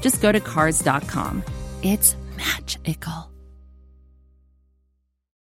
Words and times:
just 0.00 0.20
go 0.20 0.32
to 0.32 0.40
Cars.com. 0.40 1.42
It's 1.82 2.16
magical. 2.36 3.30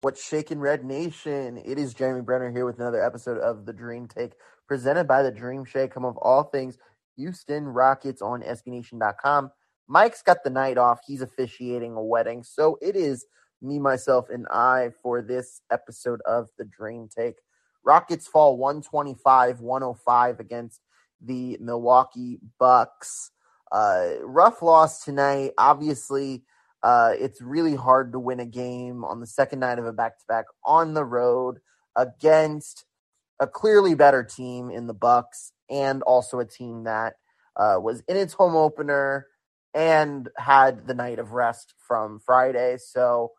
What's 0.02 0.24
shaking 0.24 0.60
Red 0.60 0.86
Nation? 0.86 1.62
It 1.66 1.80
is 1.80 1.94
Jeremy 1.94 2.22
Brener 2.22 2.52
here 2.52 2.66
with 2.66 2.80
another 2.80 3.04
episode 3.04 3.40
of 3.40 3.66
the 3.66 3.74
Dream 3.74 4.08
Take 4.08 4.34
presented 4.68 5.08
by 5.08 5.24
the 5.24 5.32
Dream 5.32 5.66
Shake, 5.66 5.92
come 5.92 6.06
of 6.06 6.18
all 6.18 6.44
things 6.44 6.78
Houston 7.18 7.66
Rockets 7.66 8.22
on 8.22 8.42
SBNation.com. 8.42 9.52
Mike's 9.88 10.22
got 10.22 10.44
the 10.44 10.50
night 10.50 10.78
off. 10.78 11.00
He's 11.06 11.22
officiating 11.22 11.94
a 11.94 12.04
wedding. 12.04 12.44
So 12.44 12.78
it 12.82 12.96
is 12.96 13.26
me, 13.62 13.80
myself, 13.80 14.30
and 14.30 14.48
I 14.52 14.92
for 15.02 15.22
this 15.22 15.62
episode 15.72 16.22
of 16.26 16.50
the 16.58 16.66
Dream 16.66 17.08
Take. 17.16 17.36
Rockets 17.84 18.28
fall 18.28 18.58
125 18.58 19.62
105 19.62 20.40
against 20.40 20.82
the 21.22 21.58
Milwaukee 21.60 22.40
Bucks. 22.60 23.32
Uh, 23.72 24.12
rough 24.22 24.62
loss 24.62 25.04
tonight. 25.04 25.52
Obviously, 25.58 26.44
uh, 26.84 27.14
it's 27.18 27.42
really 27.42 27.76
hard 27.76 28.12
to 28.12 28.20
win 28.20 28.40
a 28.40 28.46
game 28.46 29.04
on 29.04 29.20
the 29.20 29.28
second 29.28 29.60
night 29.60 29.80
of 29.80 29.86
a 29.86 29.94
back 29.94 30.20
to 30.20 30.26
back 30.28 30.46
on 30.64 30.94
the 30.94 31.04
road 31.04 31.60
against 31.96 32.86
a 33.40 33.48
clearly 33.48 33.96
better 33.96 34.24
team 34.24 34.70
in 34.70 34.88
the 34.88 34.94
Bucks 34.94 35.52
and 35.70 36.04
also 36.04 36.40
a 36.40 36.46
team 36.46 36.84
that 36.84 37.16
uh, 37.56 37.78
was 37.82 38.02
in 38.08 38.18
its 38.18 38.34
home 38.34 38.56
opener 38.56 39.28
and 39.74 40.30
had 40.38 40.88
the 40.88 40.94
night 40.94 41.20
of 41.20 41.34
rest 41.34 41.74
from 41.78 42.20
Friday. 42.20 42.78
So 42.78 43.32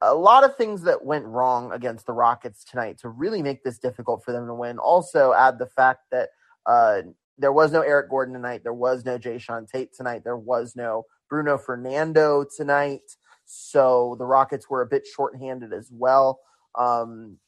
a 0.00 0.14
lot 0.14 0.44
of 0.44 0.56
things 0.56 0.82
that 0.82 1.04
went 1.04 1.24
wrong 1.24 1.72
against 1.72 2.06
the 2.06 2.12
Rockets 2.12 2.64
tonight 2.64 2.98
to 2.98 3.08
really 3.08 3.42
make 3.42 3.64
this 3.64 3.78
difficult 3.78 4.22
for 4.22 4.32
them 4.32 4.46
to 4.46 4.54
win. 4.54 4.78
Also, 4.78 5.32
add 5.32 5.58
the 5.58 5.66
fact 5.66 6.00
that 6.10 6.30
uh, 6.66 7.02
there 7.38 7.52
was 7.52 7.72
no 7.72 7.80
Eric 7.80 8.10
Gordon 8.10 8.34
tonight. 8.34 8.62
There 8.62 8.74
was 8.74 9.04
no 9.04 9.18
Jae'Sean 9.18 9.68
Tate 9.70 9.94
tonight. 9.94 10.22
There 10.24 10.36
was 10.36 10.76
no 10.76 11.04
Bruno 11.28 11.58
Fernando 11.58 12.44
tonight. 12.56 13.16
So 13.44 14.16
the 14.18 14.26
Rockets 14.26 14.70
were 14.70 14.82
a 14.82 14.86
bit 14.86 15.06
shorthanded 15.06 15.72
as 15.72 15.90
well. 15.92 16.40
Um, 16.76 17.38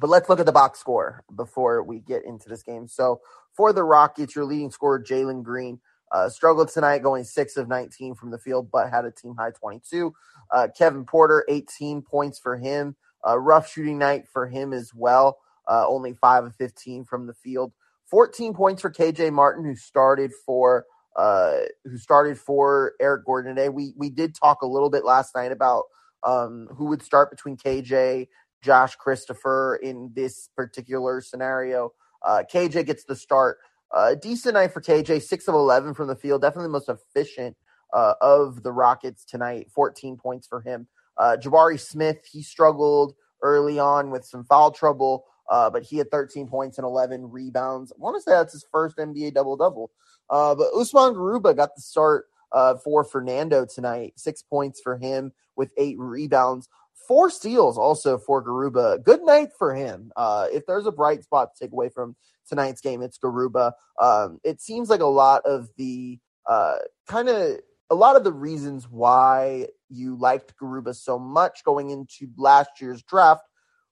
but 0.00 0.10
let's 0.10 0.28
look 0.28 0.40
at 0.40 0.46
the 0.46 0.52
box 0.52 0.78
score 0.78 1.24
before 1.34 1.82
we 1.82 2.00
get 2.00 2.24
into 2.24 2.48
this 2.48 2.62
game. 2.62 2.88
So 2.88 3.20
for 3.54 3.72
the 3.72 3.84
Rockets, 3.84 4.34
your 4.34 4.44
leading 4.44 4.70
scorer, 4.70 5.02
Jalen 5.02 5.42
Green, 5.42 5.80
uh, 6.12 6.28
struggled 6.28 6.68
tonight, 6.68 7.02
going 7.02 7.24
six 7.24 7.56
of 7.56 7.68
19 7.68 8.14
from 8.14 8.30
the 8.30 8.38
field, 8.38 8.70
but 8.70 8.90
had 8.90 9.04
a 9.04 9.10
team 9.10 9.34
high 9.38 9.50
22. 9.50 10.12
Uh, 10.50 10.68
Kevin 10.76 11.04
Porter, 11.04 11.44
18 11.48 12.02
points 12.02 12.38
for 12.38 12.56
him. 12.56 12.96
Uh, 13.26 13.38
rough 13.38 13.70
shooting 13.70 13.98
night 13.98 14.28
for 14.28 14.46
him 14.46 14.72
as 14.72 14.92
well. 14.94 15.38
Uh, 15.68 15.86
only 15.86 16.12
five 16.14 16.44
of 16.44 16.54
15 16.56 17.04
from 17.04 17.26
the 17.26 17.34
field. 17.34 17.72
14 18.12 18.52
points 18.52 18.82
for 18.82 18.90
KJ 18.90 19.32
Martin, 19.32 19.64
who 19.64 19.74
started 19.74 20.32
for 20.44 20.84
uh, 21.16 21.60
who 21.84 21.96
started 21.96 22.38
for 22.38 22.92
Eric 23.00 23.24
Gordon 23.24 23.56
today. 23.56 23.70
We 23.70 23.94
we 23.96 24.10
did 24.10 24.34
talk 24.34 24.60
a 24.60 24.66
little 24.66 24.90
bit 24.90 25.02
last 25.02 25.34
night 25.34 25.50
about 25.50 25.84
um, 26.22 26.68
who 26.76 26.84
would 26.86 27.02
start 27.02 27.30
between 27.30 27.56
KJ, 27.56 28.28
Josh 28.62 28.96
Christopher 28.96 29.80
in 29.82 30.12
this 30.14 30.50
particular 30.54 31.22
scenario. 31.22 31.94
Uh, 32.22 32.42
KJ 32.52 32.84
gets 32.84 33.04
the 33.04 33.16
start. 33.16 33.58
Uh, 33.90 34.14
decent 34.14 34.54
night 34.54 34.74
for 34.74 34.82
KJ, 34.82 35.22
six 35.22 35.48
of 35.48 35.54
eleven 35.54 35.94
from 35.94 36.08
the 36.08 36.16
field. 36.16 36.42
Definitely 36.42 36.66
the 36.66 36.72
most 36.72 36.90
efficient 36.90 37.56
uh, 37.94 38.12
of 38.20 38.62
the 38.62 38.72
Rockets 38.72 39.24
tonight. 39.24 39.68
Fourteen 39.74 40.18
points 40.18 40.46
for 40.46 40.60
him. 40.60 40.86
Uh, 41.16 41.38
Jabari 41.40 41.80
Smith, 41.80 42.18
he 42.30 42.42
struggled 42.42 43.14
early 43.42 43.78
on 43.78 44.10
with 44.10 44.26
some 44.26 44.44
foul 44.44 44.70
trouble, 44.70 45.24
uh, 45.52 45.68
but 45.68 45.82
he 45.82 45.98
had 45.98 46.10
13 46.10 46.48
points 46.48 46.78
and 46.78 46.84
11 46.86 47.30
rebounds. 47.30 47.92
I 47.92 48.00
want 48.00 48.16
to 48.16 48.22
say 48.22 48.30
that's 48.30 48.54
his 48.54 48.64
first 48.72 48.96
NBA 48.96 49.34
double 49.34 49.58
double. 49.58 49.90
Uh, 50.30 50.54
but 50.54 50.72
Usman 50.74 51.12
Garuba 51.12 51.54
got 51.54 51.74
the 51.76 51.82
start 51.82 52.24
uh, 52.52 52.76
for 52.76 53.04
Fernando 53.04 53.66
tonight. 53.66 54.14
Six 54.16 54.42
points 54.42 54.80
for 54.80 54.96
him 54.96 55.30
with 55.54 55.70
eight 55.76 55.98
rebounds. 55.98 56.70
Four 57.06 57.28
steals 57.28 57.76
also 57.76 58.16
for 58.16 58.42
Garuba. 58.42 59.04
Good 59.04 59.22
night 59.24 59.50
for 59.58 59.74
him. 59.74 60.10
Uh, 60.16 60.46
if 60.50 60.64
there's 60.64 60.86
a 60.86 60.92
bright 60.92 61.22
spot 61.22 61.54
to 61.54 61.64
take 61.64 61.72
away 61.72 61.90
from 61.90 62.16
tonight's 62.48 62.80
game, 62.80 63.02
it's 63.02 63.18
Garuba. 63.18 63.72
Um, 64.00 64.40
it 64.44 64.62
seems 64.62 64.88
like 64.88 65.00
a 65.00 65.06
lot 65.06 65.42
of 65.44 65.68
the 65.76 66.18
uh, 66.48 66.76
kind 67.06 67.28
of 67.28 67.58
a 67.90 67.94
lot 67.94 68.16
of 68.16 68.24
the 68.24 68.32
reasons 68.32 68.88
why 68.88 69.66
you 69.90 70.16
liked 70.16 70.56
Garuba 70.56 70.96
so 70.96 71.18
much 71.18 71.62
going 71.62 71.90
into 71.90 72.28
last 72.38 72.80
year's 72.80 73.02
draft 73.02 73.42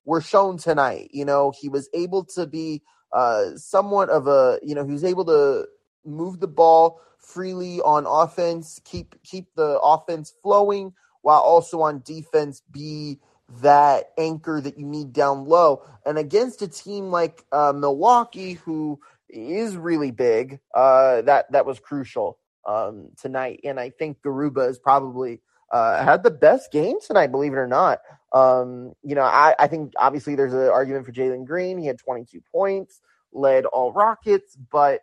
were 0.04 0.20
shown 0.20 0.58
tonight. 0.58 1.10
You 1.12 1.24
know, 1.24 1.52
he 1.58 1.68
was 1.68 1.88
able 1.94 2.24
to 2.36 2.46
be 2.46 2.82
uh, 3.12 3.56
somewhat 3.56 4.08
of 4.08 4.26
a, 4.26 4.58
you 4.62 4.74
know, 4.74 4.84
he 4.86 4.92
was 4.92 5.04
able 5.04 5.24
to 5.26 5.66
move 6.04 6.40
the 6.40 6.48
ball 6.48 7.00
freely 7.18 7.80
on 7.80 8.06
offense, 8.06 8.80
keep 8.84 9.22
keep 9.22 9.54
the 9.54 9.78
offense 9.80 10.32
flowing 10.42 10.92
while 11.22 11.40
also 11.40 11.82
on 11.82 12.02
defense 12.04 12.62
be 12.70 13.20
that 13.62 14.12
anchor 14.16 14.60
that 14.60 14.78
you 14.78 14.86
need 14.86 15.12
down 15.12 15.44
low. 15.44 15.82
And 16.06 16.18
against 16.18 16.62
a 16.62 16.68
team 16.68 17.10
like 17.10 17.44
uh, 17.52 17.72
Milwaukee, 17.74 18.54
who 18.54 19.00
is 19.28 19.76
really 19.76 20.10
big, 20.10 20.60
uh, 20.74 21.22
that 21.22 21.52
that 21.52 21.66
was 21.66 21.78
crucial 21.78 22.38
um, 22.66 23.10
tonight. 23.20 23.60
And 23.64 23.78
I 23.78 23.90
think 23.90 24.18
Garuba 24.22 24.68
is 24.68 24.78
probably 24.78 25.40
uh, 25.72 26.02
had 26.02 26.22
the 26.22 26.30
best 26.30 26.72
game 26.72 26.96
tonight, 27.06 27.28
believe 27.28 27.52
it 27.52 27.56
or 27.58 27.68
not. 27.68 28.00
Um, 28.32 28.92
you 29.02 29.14
know, 29.14 29.22
I, 29.22 29.54
I 29.58 29.66
think 29.66 29.92
obviously 29.96 30.34
there's 30.34 30.54
an 30.54 30.68
argument 30.68 31.06
for 31.06 31.12
Jalen 31.12 31.46
Green. 31.46 31.78
He 31.78 31.86
had 31.86 31.98
22 31.98 32.40
points, 32.52 33.00
led 33.32 33.64
all 33.64 33.92
Rockets, 33.92 34.56
but 34.70 35.02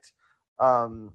um, 0.59 1.13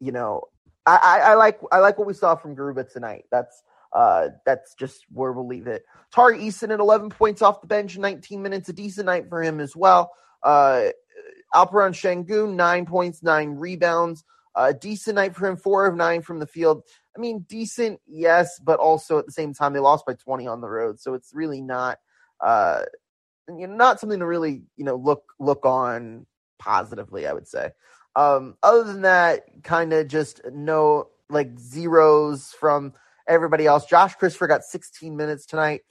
you 0.00 0.12
know, 0.12 0.42
I, 0.86 0.96
I, 0.96 1.18
I, 1.30 1.34
like 1.34 1.60
I 1.72 1.78
like 1.78 1.98
what 1.98 2.06
we 2.06 2.14
saw 2.14 2.34
from 2.36 2.54
Garuba 2.54 2.90
tonight. 2.90 3.24
That's 3.30 3.62
uh, 3.92 4.28
that's 4.44 4.74
just 4.74 5.04
where 5.12 5.32
we'll 5.32 5.46
leave 5.46 5.66
it. 5.66 5.84
Tari 6.12 6.38
Eason 6.38 6.72
at 6.72 6.80
11 6.80 7.10
points 7.10 7.42
off 7.42 7.60
the 7.60 7.66
bench, 7.66 7.96
19 7.96 8.42
minutes, 8.42 8.68
a 8.68 8.72
decent 8.72 9.06
night 9.06 9.28
for 9.28 9.42
him 9.42 9.60
as 9.60 9.76
well. 9.76 10.10
Uh, 10.42 10.86
Alperen 11.54 11.92
Sengun, 11.92 12.54
nine 12.54 12.86
points, 12.86 13.22
nine 13.22 13.50
rebounds. 13.50 14.24
A 14.56 14.72
decent 14.72 15.16
night 15.16 15.34
for 15.34 15.46
him, 15.46 15.56
four 15.56 15.86
of 15.86 15.96
nine 15.96 16.22
from 16.22 16.38
the 16.38 16.46
field. 16.46 16.82
I 17.16 17.20
mean, 17.20 17.40
decent, 17.48 18.00
yes, 18.06 18.60
but 18.60 18.78
also 18.78 19.18
at 19.18 19.26
the 19.26 19.32
same 19.32 19.52
time, 19.52 19.72
they 19.72 19.80
lost 19.80 20.06
by 20.06 20.14
20 20.14 20.46
on 20.46 20.60
the 20.60 20.68
road. 20.68 21.00
So 21.00 21.14
it's 21.14 21.32
really 21.34 21.60
not, 21.60 21.98
uh, 22.40 22.82
you 23.48 23.66
know, 23.66 23.74
not 23.74 24.00
something 24.00 24.20
to 24.20 24.26
really, 24.26 24.62
you 24.76 24.84
know, 24.84 24.96
look, 24.96 25.24
look 25.38 25.64
on 25.64 26.26
positively, 26.58 27.26
I 27.26 27.32
would 27.32 27.48
say. 27.48 27.70
Um, 28.16 28.56
other 28.62 28.84
than 28.84 29.02
that, 29.02 29.42
kind 29.62 29.92
of 29.92 30.08
just 30.08 30.40
no 30.52 31.08
like 31.30 31.58
zeros 31.58 32.52
from 32.58 32.92
everybody 33.28 33.66
else. 33.66 33.86
Josh 33.86 34.14
Christopher 34.14 34.46
got 34.46 34.64
16 34.64 35.16
minutes 35.16 35.46
tonight. 35.46 35.82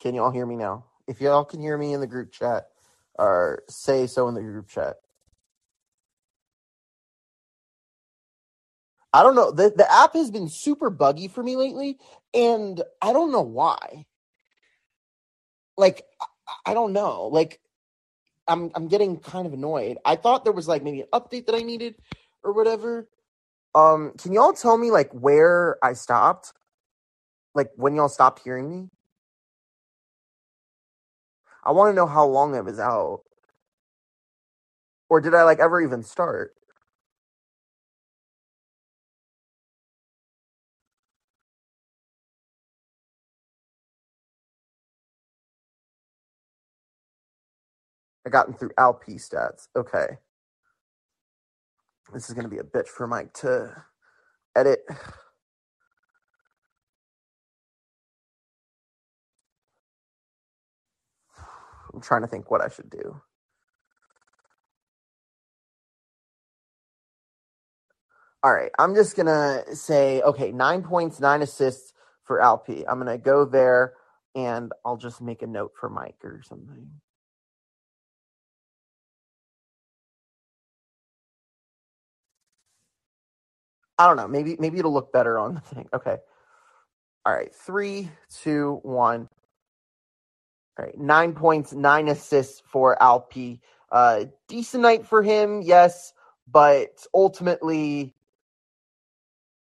Can 0.00 0.14
y'all 0.14 0.30
hear 0.30 0.46
me 0.46 0.56
now? 0.56 0.86
If 1.06 1.20
y'all 1.20 1.44
can 1.44 1.60
hear 1.60 1.78
me 1.78 1.92
in 1.92 2.00
the 2.00 2.06
group 2.06 2.32
chat, 2.32 2.68
or 3.18 3.62
say 3.68 4.06
so 4.06 4.28
in 4.28 4.34
the 4.34 4.42
group 4.42 4.68
chat. 4.68 4.96
I 9.12 9.22
don't 9.22 9.34
know. 9.34 9.50
The 9.50 9.72
the 9.76 9.90
app 9.92 10.14
has 10.14 10.30
been 10.30 10.48
super 10.48 10.90
buggy 10.90 11.28
for 11.28 11.42
me 11.42 11.56
lately, 11.56 11.98
and 12.34 12.82
I 13.02 13.12
don't 13.12 13.32
know 13.32 13.42
why. 13.42 14.06
Like 15.76 16.02
I, 16.20 16.72
I 16.72 16.74
don't 16.74 16.92
know. 16.92 17.28
Like 17.28 17.60
I'm 18.48 18.70
I'm 18.74 18.88
getting 18.88 19.18
kind 19.18 19.46
of 19.46 19.52
annoyed. 19.52 19.98
I 20.04 20.16
thought 20.16 20.44
there 20.44 20.52
was 20.52 20.68
like 20.68 20.82
maybe 20.82 21.02
an 21.02 21.08
update 21.12 21.46
that 21.46 21.54
I 21.54 21.62
needed 21.62 21.96
or 22.44 22.52
whatever. 22.52 23.08
Um, 23.74 24.12
can 24.18 24.32
y'all 24.32 24.52
tell 24.52 24.78
me 24.78 24.90
like 24.90 25.10
where 25.12 25.78
I 25.84 25.94
stopped? 25.94 26.52
Like 27.54 27.70
when 27.76 27.96
y'all 27.96 28.08
stopped 28.08 28.42
hearing 28.44 28.70
me? 28.70 28.88
I 31.68 31.72
want 31.72 31.92
to 31.92 31.96
know 31.96 32.08
how 32.08 32.26
long 32.26 32.56
I 32.56 32.62
was 32.62 32.80
out. 32.80 33.22
Or 35.10 35.20
did 35.20 35.34
I 35.34 35.44
like 35.44 35.60
ever 35.60 35.82
even 35.82 36.02
start? 36.04 36.54
I 48.26 48.30
gotten 48.30 48.54
through 48.54 48.72
Alp 48.78 49.04
stats. 49.06 49.68
Okay. 49.76 50.08
This 52.14 52.28
is 52.28 52.34
gonna 52.34 52.48
be 52.48 52.58
a 52.58 52.64
bitch 52.64 52.88
for 52.88 53.06
Mike 53.06 53.32
to 53.34 53.74
edit. 54.56 54.80
I'm 61.98 62.02
trying 62.02 62.22
to 62.22 62.28
think 62.28 62.50
what 62.50 62.62
I 62.62 62.68
should 62.68 62.90
do. 62.90 63.20
All 68.42 68.54
right, 68.54 68.72
I'm 68.78 68.94
just 68.94 69.16
gonna 69.16 69.64
say 69.74 70.22
okay, 70.22 70.52
nine 70.52 70.82
points, 70.82 71.20
nine 71.20 71.42
assists 71.42 71.92
for 72.24 72.40
Alp. 72.40 72.68
I'm 72.70 72.98
gonna 72.98 73.18
go 73.18 73.44
there 73.44 73.94
and 74.34 74.72
I'll 74.84 74.96
just 74.98 75.20
make 75.22 75.42
a 75.42 75.46
note 75.48 75.72
for 75.80 75.90
Mike 75.90 76.16
or 76.24 76.42
something. 76.48 76.90
I 83.98 84.06
don't 84.08 84.16
know. 84.16 84.28
Maybe 84.28 84.56
maybe 84.60 84.78
it'll 84.78 84.94
look 84.94 85.12
better 85.12 85.38
on 85.38 85.54
the 85.56 85.60
thing. 85.62 85.88
Okay. 85.94 86.18
All 87.26 87.34
right. 87.34 87.54
Three, 87.54 88.10
two, 88.42 88.80
one. 88.82 89.28
Right. 90.78 90.96
Nine 90.96 91.34
points, 91.34 91.72
nine 91.72 92.08
assists 92.08 92.62
for 92.66 93.00
Alp. 93.02 93.32
Uh, 93.90 94.26
decent 94.46 94.82
night 94.82 95.06
for 95.06 95.22
him, 95.22 95.60
yes, 95.60 96.12
but 96.46 97.04
ultimately 97.12 98.14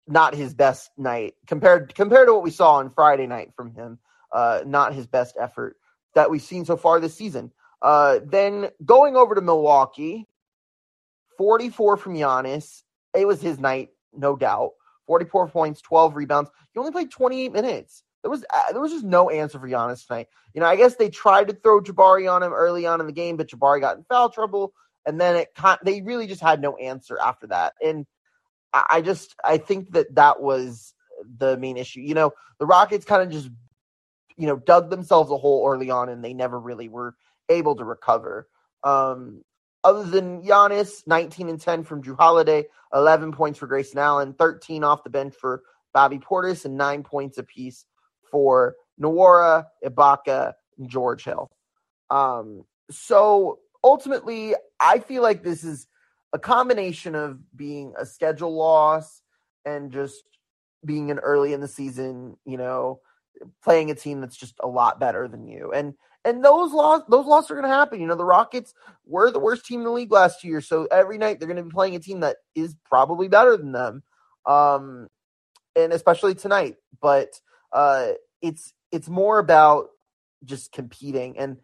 not 0.06 0.34
his 0.34 0.54
best 0.54 0.90
night 0.96 1.34
compared 1.46 1.94
compared 1.94 2.28
to 2.28 2.34
what 2.34 2.42
we 2.42 2.50
saw 2.50 2.74
on 2.74 2.90
Friday 2.90 3.26
night 3.26 3.52
from 3.56 3.72
him. 3.72 3.98
Uh, 4.30 4.60
not 4.66 4.92
his 4.92 5.06
best 5.06 5.36
effort 5.40 5.76
that 6.14 6.30
we've 6.30 6.42
seen 6.42 6.66
so 6.66 6.76
far 6.76 7.00
this 7.00 7.14
season. 7.14 7.52
Uh, 7.80 8.18
then 8.24 8.68
going 8.84 9.16
over 9.16 9.34
to 9.34 9.40
Milwaukee, 9.40 10.26
44 11.38 11.96
from 11.96 12.14
Giannis. 12.14 12.82
It 13.14 13.26
was 13.26 13.40
his 13.40 13.58
night 13.58 13.90
no 14.12 14.36
doubt. 14.36 14.72
44 15.06 15.48
points, 15.48 15.80
12 15.80 16.16
rebounds. 16.16 16.50
He 16.72 16.78
only 16.78 16.92
played 16.92 17.10
28 17.10 17.52
minutes. 17.52 18.02
There 18.22 18.30
was 18.30 18.44
uh, 18.52 18.72
there 18.72 18.80
was 18.80 18.92
just 18.92 19.04
no 19.04 19.30
answer 19.30 19.58
for 19.58 19.68
Giannis 19.68 20.06
tonight. 20.06 20.28
You 20.54 20.60
know, 20.60 20.66
I 20.66 20.76
guess 20.76 20.96
they 20.96 21.08
tried 21.08 21.48
to 21.48 21.54
throw 21.54 21.80
Jabari 21.80 22.30
on 22.32 22.42
him 22.42 22.52
early 22.52 22.86
on 22.86 23.00
in 23.00 23.06
the 23.06 23.12
game, 23.12 23.36
but 23.36 23.48
Jabari 23.48 23.80
got 23.80 23.96
in 23.96 24.04
foul 24.04 24.28
trouble, 24.28 24.72
and 25.06 25.20
then 25.20 25.36
it 25.36 25.48
they 25.84 26.02
really 26.02 26.26
just 26.26 26.40
had 26.40 26.60
no 26.60 26.76
answer 26.76 27.18
after 27.18 27.46
that. 27.48 27.74
And 27.82 28.06
I 28.72 29.00
just 29.00 29.34
I 29.44 29.58
think 29.58 29.92
that 29.92 30.14
that 30.16 30.40
was 30.42 30.94
the 31.38 31.56
main 31.56 31.76
issue. 31.76 32.00
You 32.00 32.14
know, 32.14 32.32
the 32.58 32.66
Rockets 32.66 33.04
kind 33.04 33.22
of 33.22 33.30
just 33.30 33.50
you 34.36 34.46
know 34.46 34.56
dug 34.56 34.90
themselves 34.90 35.30
a 35.30 35.36
hole 35.36 35.68
early 35.68 35.90
on, 35.90 36.08
and 36.08 36.24
they 36.24 36.34
never 36.34 36.58
really 36.58 36.88
were 36.88 37.14
able 37.48 37.76
to 37.76 37.84
recover. 37.84 38.48
Um, 38.84 39.42
other 39.84 40.04
than 40.04 40.42
Giannis, 40.42 41.06
19 41.06 41.48
and 41.48 41.60
10 41.60 41.84
from 41.84 42.02
Jrue 42.02 42.16
Holiday, 42.16 42.66
11 42.92 43.32
points 43.32 43.58
for 43.58 43.66
Grayson 43.66 43.98
Allen, 43.98 44.34
13 44.34 44.84
off 44.84 45.04
the 45.04 45.10
bench 45.10 45.34
for 45.34 45.62
Bobby 45.94 46.18
Portis, 46.18 46.64
and 46.64 46.76
nine 46.76 47.02
points 47.04 47.38
apiece 47.38 47.86
for 48.30 48.74
Nwora, 49.00 49.66
Ibaka, 49.84 50.52
and 50.78 50.88
George 50.88 51.24
Hill. 51.24 51.50
Um, 52.10 52.64
so 52.90 53.58
ultimately, 53.82 54.54
I 54.80 54.98
feel 54.98 55.22
like 55.22 55.42
this 55.42 55.64
is 55.64 55.86
a 56.32 56.38
combination 56.38 57.14
of 57.14 57.38
being 57.56 57.94
a 57.98 58.06
schedule 58.06 58.54
loss 58.54 59.22
and 59.64 59.92
just 59.92 60.22
being 60.84 61.10
an 61.10 61.18
early 61.18 61.52
in 61.52 61.60
the 61.60 61.68
season, 61.68 62.36
you 62.44 62.56
know, 62.56 63.00
playing 63.62 63.90
a 63.90 63.94
team 63.94 64.20
that's 64.20 64.36
just 64.36 64.54
a 64.60 64.68
lot 64.68 65.00
better 65.00 65.28
than 65.28 65.46
you. 65.46 65.72
And 65.72 65.94
and 66.24 66.44
those 66.44 66.72
loss 66.72 67.02
those 67.08 67.26
losses 67.26 67.50
are 67.50 67.54
going 67.54 67.68
to 67.68 67.74
happen. 67.74 68.00
You 68.00 68.06
know, 68.06 68.16
the 68.16 68.24
Rockets 68.24 68.74
were 69.06 69.30
the 69.30 69.38
worst 69.38 69.64
team 69.64 69.80
in 69.80 69.84
the 69.84 69.92
league 69.92 70.12
last 70.12 70.44
year, 70.44 70.60
so 70.60 70.86
every 70.90 71.18
night 71.18 71.38
they're 71.38 71.48
going 71.48 71.56
to 71.56 71.62
be 71.62 71.70
playing 71.70 71.96
a 71.96 72.00
team 72.00 72.20
that 72.20 72.36
is 72.54 72.74
probably 72.84 73.28
better 73.28 73.56
than 73.56 73.72
them, 73.72 74.02
um, 74.46 75.08
and 75.76 75.92
especially 75.92 76.34
tonight. 76.34 76.76
But 77.00 77.40
uh, 77.72 78.12
it's 78.40 78.72
it's 78.92 79.08
more 79.08 79.38
about 79.38 79.88
just 80.44 80.72
competing, 80.72 81.38
and 81.38 81.58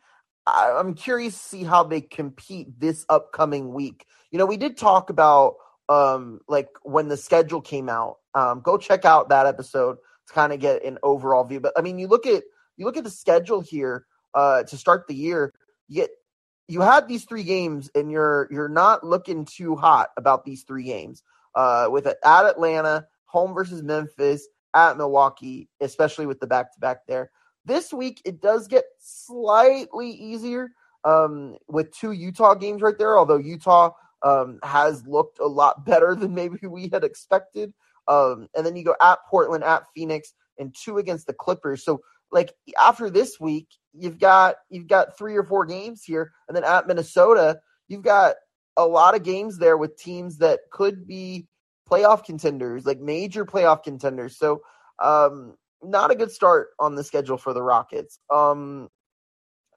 I, 0.47 0.77
I'm 0.79 0.95
curious 0.95 1.35
to 1.35 1.49
see 1.49 1.65
how 1.65 1.85
they 1.85 2.01
compete 2.01 2.79
this 2.79 3.05
upcoming 3.09 3.73
week. 3.73 4.07
You 4.31 4.39
know, 4.39 4.47
we 4.47 4.57
did 4.57 4.77
talk 4.77 5.11
about 5.11 5.57
um, 5.89 6.41
like 6.49 6.69
when 6.83 7.09
the 7.09 7.17
schedule 7.17 7.61
came 7.61 7.89
out. 7.89 8.19
Um, 8.35 8.61
go 8.61 8.77
check 8.77 9.05
out 9.05 9.29
that 9.29 9.47
episode 9.47 9.99
to 10.27 10.35
kind 10.35 10.53
of 10.53 10.61
get 10.61 10.85
an 10.85 10.99
overall 11.03 11.45
view. 11.45 11.61
But 11.61 11.73
I 11.77 11.83
mean, 11.83 11.99
you 11.99 12.09
look 12.09 12.27
at 12.27 12.43
you 12.77 12.85
look 12.85 12.97
at 12.97 13.05
the 13.05 13.11
schedule 13.11 13.61
here 13.61 14.07
uh, 14.35 14.65
to 14.65 14.77
start 14.77 15.07
the 15.07 15.15
year. 15.15 15.53
You 15.89 16.03
get 16.03 16.11
you 16.69 16.81
had 16.81 17.09
these 17.09 17.25
three 17.25 17.45
games, 17.45 17.91
and 17.95 18.11
you're 18.11 18.49
you're 18.51 18.69
not 18.69 19.05
looking 19.05 19.45
too 19.45 19.77
hot 19.77 20.09
about 20.17 20.45
these 20.45 20.65
three 20.65 20.85
games. 20.85 21.23
Uh, 21.55 21.87
with 21.89 22.07
it 22.07 22.17
at 22.25 22.47
Atlanta, 22.47 23.07
home 23.27 23.55
versus 23.55 23.81
Memphis, 23.81 24.49
at 24.75 24.97
Milwaukee, 24.97 25.69
especially 25.81 26.27
with 26.27 26.41
the 26.41 26.47
back 26.47 26.73
to 26.75 26.81
back 26.81 26.99
there. 27.07 27.31
This 27.65 27.93
week 27.93 28.21
it 28.25 28.41
does 28.41 28.69
get 28.69 28.85
slightly 28.99 30.11
easier 30.11 30.71
um, 31.05 31.57
with 31.69 31.93
two 31.93 32.13
Utah 32.13 32.55
games 32.55 32.83
right 32.83 32.99
there. 32.99 33.19
Although 33.19 33.39
Utah 33.39 33.91
um, 34.23 34.59
has 34.63 35.07
looked 35.07 35.39
a 35.39 35.47
lot 35.47 35.85
better 35.87 36.15
than 36.15 36.35
maybe 36.35 36.67
we 36.67 36.89
had 36.93 37.05
expected. 37.05 37.73
Um, 38.07 38.49
and 38.55 38.67
then 38.67 38.77
you 38.77 38.85
go 38.85 38.97
at 39.01 39.19
Portland, 39.31 39.65
at 39.65 39.85
Phoenix, 39.95 40.35
and 40.59 40.75
two 40.75 40.99
against 40.99 41.27
the 41.27 41.33
Clippers. 41.33 41.85
So 41.85 42.01
like 42.31 42.55
after 42.79 43.09
this 43.11 43.41
week, 43.41 43.69
you've 43.93 44.19
got 44.19 44.57
you've 44.69 44.89
got 44.89 45.17
three 45.17 45.37
or 45.37 45.45
four 45.45 45.65
games 45.65 46.03
here, 46.05 46.33
and 46.49 46.57
then 46.57 46.65
at 46.65 46.87
Minnesota, 46.87 47.61
you've 47.89 48.03
got 48.03 48.35
a 48.77 48.87
lot 48.87 49.15
of 49.15 49.23
games 49.23 49.59
there 49.59 49.77
with 49.77 49.97
teams 49.97 50.39
that 50.39 50.61
could 50.73 51.07
be 51.07 51.47
playoff 51.91 52.25
contenders, 52.25 52.87
like 52.87 53.01
major 53.01 53.45
playoff 53.45 53.83
contenders. 53.83 54.37
So, 54.37 54.63
um, 54.99 55.57
not 55.83 56.11
a 56.11 56.15
good 56.15 56.31
start 56.31 56.69
on 56.79 56.95
the 56.95 57.05
schedule 57.05 57.37
for 57.37 57.53
the 57.53 57.63
Rockets. 57.63 58.19
Um, 58.31 58.89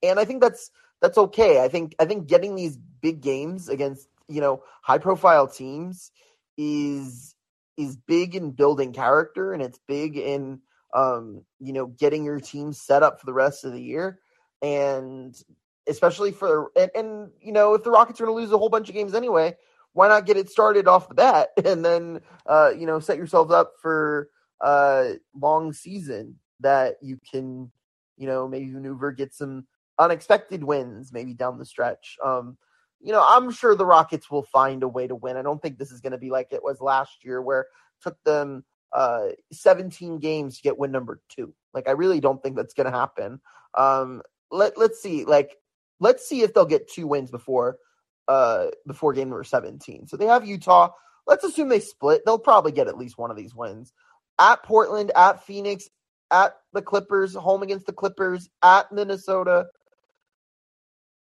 and 0.02 0.20
I 0.20 0.26
think 0.26 0.42
that's 0.42 0.72
that's 1.02 1.18
okay. 1.18 1.64
I 1.64 1.68
think 1.68 1.96
I 2.00 2.06
think 2.06 2.28
getting 2.28 2.56
these 2.56 2.78
big 3.02 3.22
games 3.22 3.70
against 3.70 4.08
you 4.28 4.42
know 4.42 4.64
high 4.82 4.98
profile 5.00 5.48
teams 5.48 6.12
is 6.58 7.36
is 7.78 7.96
big 7.96 8.36
in 8.36 8.52
building 8.52 8.94
character 8.94 9.54
and 9.54 9.62
it's 9.62 9.80
big 9.88 10.18
in 10.18 10.62
um, 10.94 11.44
you 11.60 11.74
know, 11.74 11.88
getting 11.88 12.24
your 12.24 12.40
team 12.40 12.74
set 12.74 13.04
up 13.04 13.20
for 13.20 13.26
the 13.26 13.34
rest 13.34 13.66
of 13.66 13.74
the 13.74 13.82
year. 13.82 14.20
And 14.62 15.40
especially 15.88 16.32
for, 16.32 16.72
and, 16.76 16.92
and 16.96 17.32
you 17.42 17.52
know, 17.52 17.76
if 17.76 17.84
the 17.84 17.92
Rockets 17.92 18.20
are 18.20 18.26
going 18.26 18.36
to 18.36 18.42
lose 18.42 18.52
a 18.52 18.58
whole 18.58 18.70
bunch 18.70 18.90
of 18.90 18.96
games 18.96 19.14
anyway, 19.14 19.56
why 19.98 20.08
not 20.08 20.28
get 20.28 20.38
it 20.38 20.48
started 20.48 20.88
off 20.88 21.10
the 21.10 21.16
bat 21.16 21.50
and 21.66 21.84
then, 21.84 22.22
uh, 22.46 22.70
you 22.78 22.86
know, 22.86 23.00
set 23.00 23.18
yourselves 23.18 23.52
up 23.52 23.74
for 23.82 24.30
a 24.62 25.16
long 25.34 25.74
season 25.74 26.36
that 26.60 26.98
you 27.02 27.20
can, 27.32 27.72
you 28.16 28.28
know, 28.28 28.48
maybe 28.48 28.68
maneuver, 28.68 29.12
get 29.12 29.34
some 29.34 29.66
unexpected 29.98 30.64
wins 30.64 31.12
maybe 31.12 31.34
down 31.34 31.58
the 31.58 31.66
stretch. 31.66 32.16
Um, 32.24 32.60
you 33.02 33.12
know, 33.12 33.26
I'm 33.28 33.50
sure 33.50 33.74
the 33.76 33.88
Rockets 33.88 34.30
will 34.30 34.44
find 34.44 34.84
a 34.84 34.88
way 34.88 35.08
to 35.08 35.16
win. 35.16 35.36
I 35.36 35.42
don't 35.42 35.60
think 35.60 35.80
this 35.80 35.92
is 35.92 36.00
going 36.00 36.12
to 36.12 36.20
be 36.20 36.30
like 36.30 36.50
it 36.52 36.64
was 36.64 36.80
last 36.80 37.26
year 37.26 37.42
where 37.42 37.62
it 37.62 37.68
took 38.04 38.24
them 38.24 38.64
uh, 38.94 39.30
17 39.52 40.20
games 40.20 40.58
to 40.58 40.62
get 40.62 40.78
win 40.78 40.92
number 40.92 41.22
two. 41.28 41.56
Like 41.74 41.88
I 41.88 41.94
really 41.94 42.20
don't 42.20 42.42
think 42.44 42.56
that's 42.56 42.76
going 42.76 42.92
to 42.92 42.96
happen. 42.96 43.42
Um, 43.76 44.22
let 44.52 44.78
let's 44.78 45.02
see. 45.02 45.26
Like 45.26 45.56
let's 46.00 46.30
see 46.30 46.42
if 46.42 46.54
they'll 46.54 46.66
get 46.66 46.88
two 46.88 47.08
wins 47.08 47.32
before 47.32 47.80
uh 48.28 48.68
before 48.86 49.14
game 49.14 49.30
number 49.30 49.44
17. 49.44 50.08
So 50.08 50.18
they 50.18 50.26
have 50.26 50.46
Utah. 50.46 50.90
Let's 51.26 51.44
assume 51.44 51.70
they 51.70 51.80
split. 51.80 52.24
They'll 52.26 52.40
probably 52.40 52.72
get 52.72 52.88
at 52.88 52.98
least 52.98 53.18
one 53.18 53.32
of 53.32 53.38
these 53.38 53.54
wins. 53.54 53.94
At 54.40 54.64
Portland, 54.64 55.12
at 55.16 55.44
Phoenix, 55.44 55.90
at 56.32 56.54
the 56.74 56.82
Clippers, 56.82 57.34
home 57.34 57.64
against 57.64 57.86
the 57.86 57.94
Clippers, 57.94 58.50
at 58.64 58.92
Minnesota. 58.92 59.68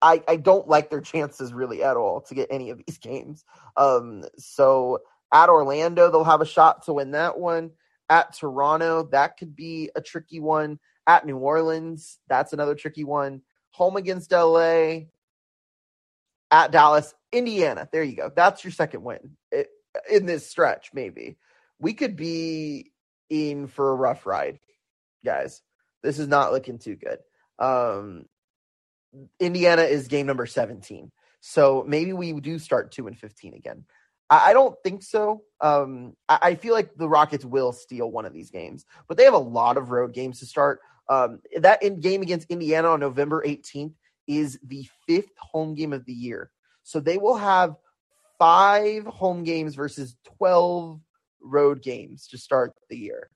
I, 0.02 0.22
I 0.28 0.36
don't 0.36 0.68
like 0.68 0.90
their 0.90 1.02
chances 1.02 1.54
really 1.54 1.82
at 1.84 1.98
all 1.98 2.22
to 2.22 2.36
get 2.36 2.48
any 2.52 2.70
of 2.70 2.82
these 2.86 2.98
games. 3.02 3.44
Um, 3.78 4.24
so 4.38 5.00
at 5.34 5.50
Orlando, 5.50 6.12
they'll 6.12 6.24
have 6.24 6.42
a 6.42 6.46
shot 6.46 6.86
to 6.86 6.94
win 6.94 7.12
that 7.12 7.40
one. 7.40 7.72
At 8.10 8.38
Toronto, 8.38 9.10
that 9.12 9.38
could 9.38 9.56
be 9.56 9.90
a 9.96 10.02
tricky 10.02 10.40
one. 10.40 10.80
At 11.08 11.25
New 11.25 11.38
Orleans, 11.38 12.20
that's 12.28 12.54
another 12.54 12.75
tricky 12.75 13.04
one. 13.04 13.42
Home 13.72 13.96
against 13.96 14.32
LA. 14.32 15.06
At 16.52 16.72
Dallas, 16.72 17.14
Indiana. 17.32 17.90
There 17.92 18.04
you 18.04 18.16
go. 18.16 18.32
That's 18.34 18.64
your 18.64 18.72
second 18.72 19.04
win 19.04 19.32
it, 19.52 19.70
in 20.10 20.25
this 20.25 20.50
stretch, 20.50 20.92
maybe. 20.94 21.38
We 21.80 21.94
could 21.94 22.16
be 22.16 22.92
in 23.30 23.68
for 23.68 23.92
a 23.92 23.96
rough 23.96 24.25
ride, 24.25 24.60
guys. 25.24 25.62
This 26.04 26.20
is 26.20 26.28
not 26.28 26.52
looking 26.52 26.78
too 26.78 26.96
good. 26.96 27.20
Um, 27.60 28.25
Indiana 29.40 29.84
is 29.84 30.08
game 30.08 30.25
number 30.25 30.46
17. 30.46 31.12
So 31.42 31.84
maybe 31.88 32.14
we 32.14 32.34
do 32.40 32.60
start 32.60 32.92
2 32.92 33.08
and 33.08 33.18
15 33.18 33.54
again. 33.54 33.86
I, 34.30 34.50
I 34.50 34.54
don't 34.54 34.75
think 34.84 35.04
so. 35.04 35.44
Um, 35.62 36.16
I, 36.28 36.40
I, 36.42 36.56
feel 36.56 36.74
like 36.74 36.96
the 36.96 37.08
Rockets 37.08 37.46
will 37.46 37.72
steal 37.72 38.10
one 38.10 38.25
of 38.25 38.34
these 38.34 38.50
games, 38.50 38.86
but 39.08 39.18
they 39.18 39.24
have 39.24 39.34
a 39.34 39.38
lot 39.38 39.78
of 39.78 39.92
road 39.92 40.14
games 40.14 40.40
to 40.40 40.46
start. 40.46 40.80
Um, 41.08 41.40
that 41.58 41.84
in 41.84 42.00
game 42.00 42.24
against 42.24 42.50
Indiana 42.50 42.90
on 42.90 43.00
November 43.00 43.44
18th 43.46 43.94
is 44.27 44.60
the 44.63 44.88
fifth 45.08 45.38
home 45.38 45.75
game 45.75 45.94
of 45.94 46.05
the 46.05 46.13
year. 46.13 46.51
So 46.84 47.00
they 47.00 47.17
will 47.17 47.38
have 47.38 47.75
five 48.38 49.05
home 49.05 49.44
games 49.44 49.75
versus 49.75 50.15
12 50.38 51.00
road 51.41 51.82
games 51.82 52.27
to 52.27 52.38
start 52.38 52.74
the 52.89 52.98
year. 52.98 53.29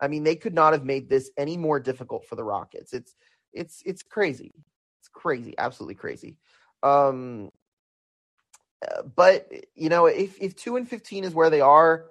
I 0.00 0.08
mean, 0.08 0.24
they 0.24 0.36
could 0.36 0.54
not 0.54 0.72
have 0.72 0.84
made 0.84 1.08
this 1.08 1.30
any 1.36 1.56
more 1.56 1.80
difficult 1.80 2.26
for 2.26 2.36
the 2.36 2.44
Rockets. 2.44 2.92
It's 2.92 3.14
it's 3.52 3.82
it's 3.86 4.02
crazy. 4.02 4.52
It's 5.00 5.08
crazy, 5.08 5.54
absolutely 5.56 5.94
crazy. 5.94 6.36
Um 6.82 7.50
but 9.14 9.50
you 9.74 9.88
know, 9.88 10.06
if 10.06 10.40
if 10.40 10.54
2 10.54 10.76
and 10.76 10.88
15 10.88 11.24
is 11.24 11.34
where 11.34 11.50
they 11.50 11.60
are, 11.60 12.06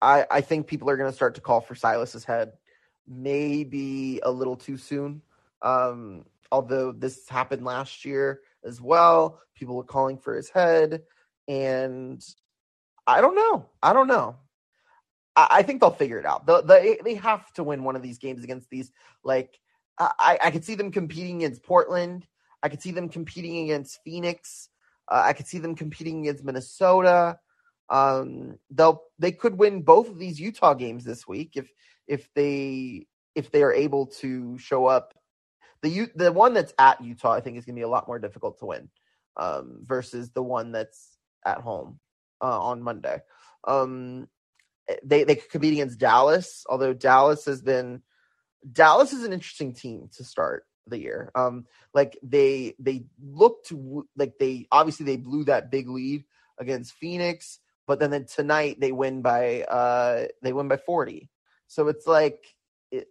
I 0.00 0.26
I 0.30 0.40
think 0.40 0.66
people 0.66 0.88
are 0.90 0.96
going 0.96 1.10
to 1.10 1.16
start 1.16 1.34
to 1.36 1.40
call 1.40 1.60
for 1.60 1.74
Silas's 1.74 2.24
head 2.24 2.52
maybe 3.06 4.20
a 4.22 4.30
little 4.30 4.56
too 4.56 4.78
soon. 4.78 5.20
Um 5.60 6.24
although 6.52 6.92
this 6.92 7.28
happened 7.28 7.64
last 7.64 8.04
year 8.04 8.40
as 8.64 8.80
well, 8.80 9.40
people 9.54 9.76
were 9.76 9.84
calling 9.84 10.18
for 10.18 10.34
his 10.34 10.48
head 10.48 11.02
and 11.48 12.24
I 13.06 13.20
don't 13.20 13.34
know. 13.34 13.66
I 13.82 13.92
don't 13.92 14.08
know. 14.08 14.36
I, 15.36 15.48
I 15.50 15.62
think 15.62 15.80
they'll 15.80 15.90
figure 15.90 16.18
it 16.18 16.26
out. 16.26 16.46
The, 16.46 16.62
the, 16.62 16.98
they 17.04 17.14
have 17.16 17.52
to 17.54 17.64
win 17.64 17.84
one 17.84 17.96
of 17.96 18.02
these 18.02 18.18
games 18.18 18.44
against 18.44 18.70
these. 18.70 18.92
Like 19.22 19.58
I, 19.98 20.38
I 20.42 20.50
could 20.50 20.64
see 20.64 20.74
them 20.74 20.90
competing 20.90 21.44
against 21.44 21.62
Portland. 21.62 22.26
I 22.62 22.68
could 22.68 22.82
see 22.82 22.90
them 22.90 23.08
competing 23.08 23.64
against 23.64 24.00
Phoenix. 24.04 24.68
Uh, 25.10 25.22
I 25.24 25.32
could 25.34 25.46
see 25.46 25.58
them 25.58 25.74
competing 25.74 26.20
against 26.20 26.44
Minnesota. 26.44 27.38
Um, 27.90 28.58
they'll 28.70 29.02
they 29.18 29.32
could 29.32 29.58
win 29.58 29.82
both 29.82 30.08
of 30.08 30.18
these 30.18 30.40
Utah 30.40 30.74
games 30.74 31.04
this 31.04 31.28
week 31.28 31.52
if 31.54 31.70
if 32.08 32.32
they 32.34 33.06
if 33.34 33.50
they 33.50 33.62
are 33.62 33.72
able 33.72 34.06
to 34.06 34.56
show 34.58 34.86
up. 34.86 35.14
The 35.84 36.08
the 36.14 36.32
one 36.32 36.54
that's 36.54 36.72
at 36.78 37.04
Utah, 37.04 37.32
I 37.32 37.40
think, 37.40 37.58
is 37.58 37.66
going 37.66 37.76
to 37.76 37.78
be 37.78 37.84
a 37.84 37.88
lot 37.88 38.08
more 38.08 38.18
difficult 38.18 38.58
to 38.58 38.66
win 38.66 38.88
um, 39.36 39.80
versus 39.84 40.30
the 40.30 40.42
one 40.42 40.72
that's 40.72 41.18
at 41.44 41.58
home 41.58 42.00
uh, 42.42 42.58
on 42.58 42.82
Monday. 42.82 43.20
Um, 43.66 44.28
they 45.04 45.24
they 45.24 45.36
could 45.36 45.50
compete 45.50 45.74
against 45.74 45.98
Dallas, 45.98 46.64
although 46.68 46.94
Dallas 46.94 47.44
has 47.44 47.60
been 47.62 48.02
Dallas 48.70 49.12
is 49.12 49.24
an 49.24 49.32
interesting 49.32 49.74
team 49.74 50.08
to 50.16 50.24
start 50.24 50.64
the 50.86 50.98
year. 50.98 51.30
Um, 51.34 51.66
like 51.92 52.18
they 52.22 52.74
they 52.78 53.04
looked 53.22 53.72
like 54.16 54.38
they 54.38 54.66
obviously 54.72 55.06
they 55.06 55.16
blew 55.16 55.44
that 55.44 55.70
big 55.70 55.88
lead 55.88 56.24
against 56.58 56.94
Phoenix, 56.94 57.60
but 57.86 57.98
then, 57.98 58.10
then 58.10 58.26
tonight 58.26 58.80
they 58.80 58.92
win 58.92 59.22
by 59.22 59.62
uh 59.62 60.28
they 60.42 60.52
win 60.52 60.68
by 60.68 60.76
40. 60.76 61.28
So 61.66 61.88
it's 61.88 62.06
like 62.06 62.44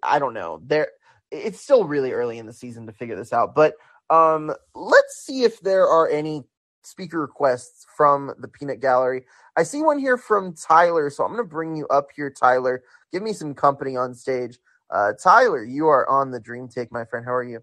I 0.01 0.19
don't 0.19 0.33
know. 0.33 0.61
There 0.65 0.89
it's 1.33 1.59
still 1.59 1.85
really 1.85 2.11
early 2.11 2.37
in 2.37 2.45
the 2.45 2.53
season 2.53 2.85
to 2.85 2.93
figure 2.93 3.15
this 3.15 3.33
out, 3.33 3.55
but 3.55 3.73
um 4.09 4.53
let's 4.75 5.23
see 5.25 5.43
if 5.43 5.59
there 5.61 5.87
are 5.87 6.09
any 6.09 6.43
speaker 6.83 7.19
requests 7.19 7.85
from 7.95 8.33
the 8.39 8.47
Peanut 8.47 8.79
Gallery. 8.79 9.25
I 9.55 9.63
see 9.63 9.81
one 9.81 9.99
here 9.99 10.17
from 10.17 10.53
Tyler, 10.53 11.09
so 11.09 11.23
I'm 11.23 11.31
going 11.31 11.43
to 11.43 11.49
bring 11.49 11.75
you 11.75 11.87
up 11.87 12.07
here, 12.15 12.29
Tyler. 12.29 12.83
Give 13.11 13.23
me 13.23 13.33
some 13.33 13.53
company 13.53 13.95
on 13.95 14.13
stage. 14.13 14.57
Uh, 14.89 15.13
Tyler, 15.21 15.63
you 15.63 15.87
are 15.87 16.07
on 16.09 16.31
the 16.31 16.39
Dream 16.39 16.67
Take, 16.67 16.91
my 16.91 17.05
friend. 17.05 17.25
How 17.25 17.33
are 17.33 17.43
you? 17.43 17.61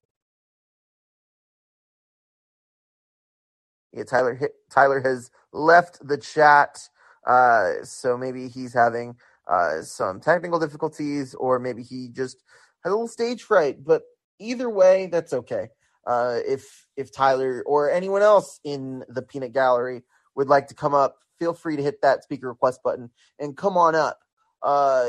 Yeah, 3.92 4.04
Tyler. 4.04 4.40
Tyler 4.70 5.00
has 5.00 5.30
left 5.52 6.06
the 6.06 6.16
chat, 6.16 6.88
uh, 7.26 7.82
so 7.82 8.16
maybe 8.16 8.48
he's 8.48 8.72
having 8.72 9.16
uh, 9.48 9.82
some 9.82 10.20
technical 10.20 10.60
difficulties, 10.60 11.34
or 11.34 11.58
maybe 11.58 11.82
he 11.82 12.08
just 12.08 12.42
had 12.84 12.90
a 12.90 12.94
little 12.94 13.08
stage 13.08 13.42
fright. 13.42 13.84
But 13.84 14.02
either 14.38 14.68
way, 14.68 15.06
that's 15.06 15.32
okay 15.32 15.68
uh, 16.06 16.38
if 16.46 16.86
if 16.96 17.12
Tyler 17.12 17.62
or 17.66 17.90
anyone 17.90 18.22
else 18.22 18.60
in 18.64 19.04
the 19.08 19.22
Peanut 19.22 19.52
Gallery 19.52 20.02
would 20.34 20.48
like 20.48 20.68
to 20.68 20.74
come 20.74 20.94
up, 20.94 21.16
feel 21.38 21.54
free 21.54 21.76
to 21.76 21.82
hit 21.82 22.02
that 22.02 22.22
speaker 22.22 22.48
request 22.48 22.80
button 22.82 23.10
and 23.38 23.56
come 23.56 23.76
on 23.76 23.94
up. 23.94 24.18
Uh, 24.62 25.06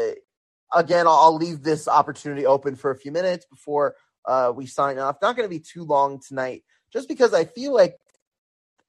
again, 0.73 1.07
I'll, 1.07 1.15
I'll, 1.15 1.35
leave 1.35 1.61
this 1.61 1.87
opportunity 1.87 2.45
open 2.45 2.75
for 2.75 2.91
a 2.91 2.97
few 2.97 3.11
minutes 3.11 3.45
before 3.45 3.95
uh, 4.25 4.51
we 4.55 4.65
sign 4.65 4.97
off. 4.97 5.17
Not 5.21 5.35
going 5.35 5.45
to 5.45 5.53
be 5.53 5.59
too 5.59 5.83
long 5.83 6.21
tonight, 6.25 6.63
just 6.91 7.07
because 7.07 7.33
I 7.33 7.45
feel 7.45 7.73
like 7.73 7.97